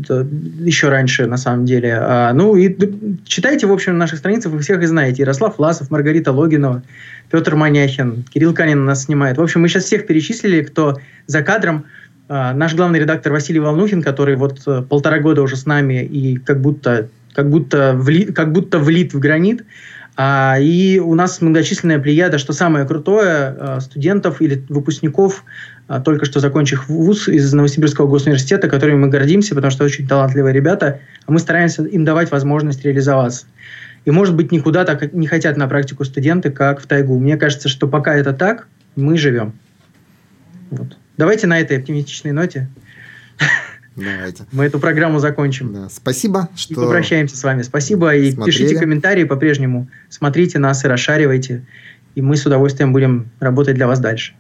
еще 0.60 0.90
раньше, 0.90 1.28
на 1.28 1.38
самом 1.38 1.66
деле. 1.66 1.96
А, 1.98 2.34
ну 2.34 2.58
и 2.58 2.76
читайте, 3.24 3.68
в 3.68 3.72
общем, 3.72 3.94
на 3.94 4.00
наших 4.00 4.20
страницах, 4.20 4.52
вы 4.52 4.60
всех 4.60 4.82
и 4.84 4.86
знаете. 4.86 5.22
Ярослав 5.22 5.58
Власов, 5.58 5.90
Маргарита 5.90 6.34
Логинова, 6.34 6.84
Петр 7.32 7.56
Маняхин, 7.56 8.26
Кирилл 8.34 8.54
Канин 8.54 8.84
нас 8.84 9.06
снимает. 9.06 9.38
В 9.38 9.42
общем, 9.42 9.62
мы 9.62 9.70
сейчас 9.70 9.86
всех 9.86 10.08
перечислили, 10.08 10.62
кто 10.62 11.00
за 11.26 11.42
кадром. 11.42 11.86
А, 12.28 12.54
наш 12.54 12.76
главный 12.76 13.00
редактор 13.00 13.32
Василий 13.32 13.60
Волнухин, 13.60 14.02
который 14.02 14.36
вот 14.36 14.62
э, 14.68 14.82
полтора 14.82 15.20
года 15.20 15.42
уже 15.42 15.56
с 15.56 15.66
нами 15.66 16.04
и 16.04 16.36
как 16.36 16.60
будто, 16.60 17.08
как 17.34 17.50
будто, 17.50 17.94
вли, 17.96 18.26
как 18.26 18.52
будто 18.52 18.80
влит 18.80 19.14
в 19.14 19.20
гранит. 19.20 19.64
А, 20.16 20.58
и 20.60 21.00
у 21.00 21.16
нас 21.16 21.42
многочисленная 21.42 22.00
плеяда, 22.00 22.38
что 22.38 22.54
самое 22.54 22.86
крутое, 22.86 23.56
а, 23.58 23.80
студентов 23.80 24.42
или 24.42 24.64
выпускников, 24.70 25.44
а, 25.88 26.00
только 26.00 26.26
что 26.26 26.40
закончив 26.40 26.88
вуз 26.88 27.28
из 27.28 27.52
Новосибирского 27.52 28.08
госуниверситета, 28.08 28.70
которыми 28.70 28.98
мы 28.98 29.08
гордимся, 29.08 29.56
потому 29.56 29.72
что 29.72 29.84
очень 29.84 30.08
талантливые 30.08 30.54
ребята, 30.54 31.00
а 31.26 31.32
мы 31.32 31.40
стараемся 31.40 31.84
им 31.84 32.06
давать 32.06 32.30
возможность 32.32 32.86
реализоваться. 32.86 33.48
И, 34.06 34.12
может 34.12 34.36
быть, 34.36 34.52
никуда 34.52 34.86
так 34.86 35.14
не 35.14 35.28
хотят 35.28 35.58
на 35.58 35.68
практику 35.68 36.04
студенты, 36.04 36.52
как 36.52 36.82
в 36.82 36.86
тайгу. 36.86 37.18
Мне 37.18 37.38
кажется, 37.38 37.70
что 37.70 37.88
пока 37.88 38.16
это 38.16 38.34
так, 38.34 38.68
мы 38.96 39.18
живем. 39.18 39.54
Вот. 40.70 40.98
Давайте 41.18 41.48
на 41.48 41.60
этой 41.60 41.78
оптимистичной 41.78 42.32
ноте 42.32 42.70
Давайте. 43.96 44.46
Мы 44.52 44.66
эту 44.66 44.80
программу 44.80 45.20
закончим. 45.20 45.74
Да. 45.74 45.90
Спасибо, 45.90 46.50
что... 46.56 46.74
И 46.74 46.76
попрощаемся 46.76 47.38
с 47.38 47.44
вами. 47.44 47.62
Спасибо. 47.62 48.16
И 48.16 48.32
смотрели. 48.32 48.58
пишите 48.58 48.80
комментарии 48.80 49.24
по-прежнему. 49.24 49.88
Смотрите 50.10 50.60
нас 50.60 50.84
и 50.84 50.88
расшаривайте. 50.88 51.66
И 52.16 52.22
мы 52.22 52.38
с 52.38 52.46
удовольствием 52.46 52.94
будем 52.94 53.30
работать 53.40 53.76
для 53.76 53.88
вас 53.88 54.00
дальше. 54.00 54.34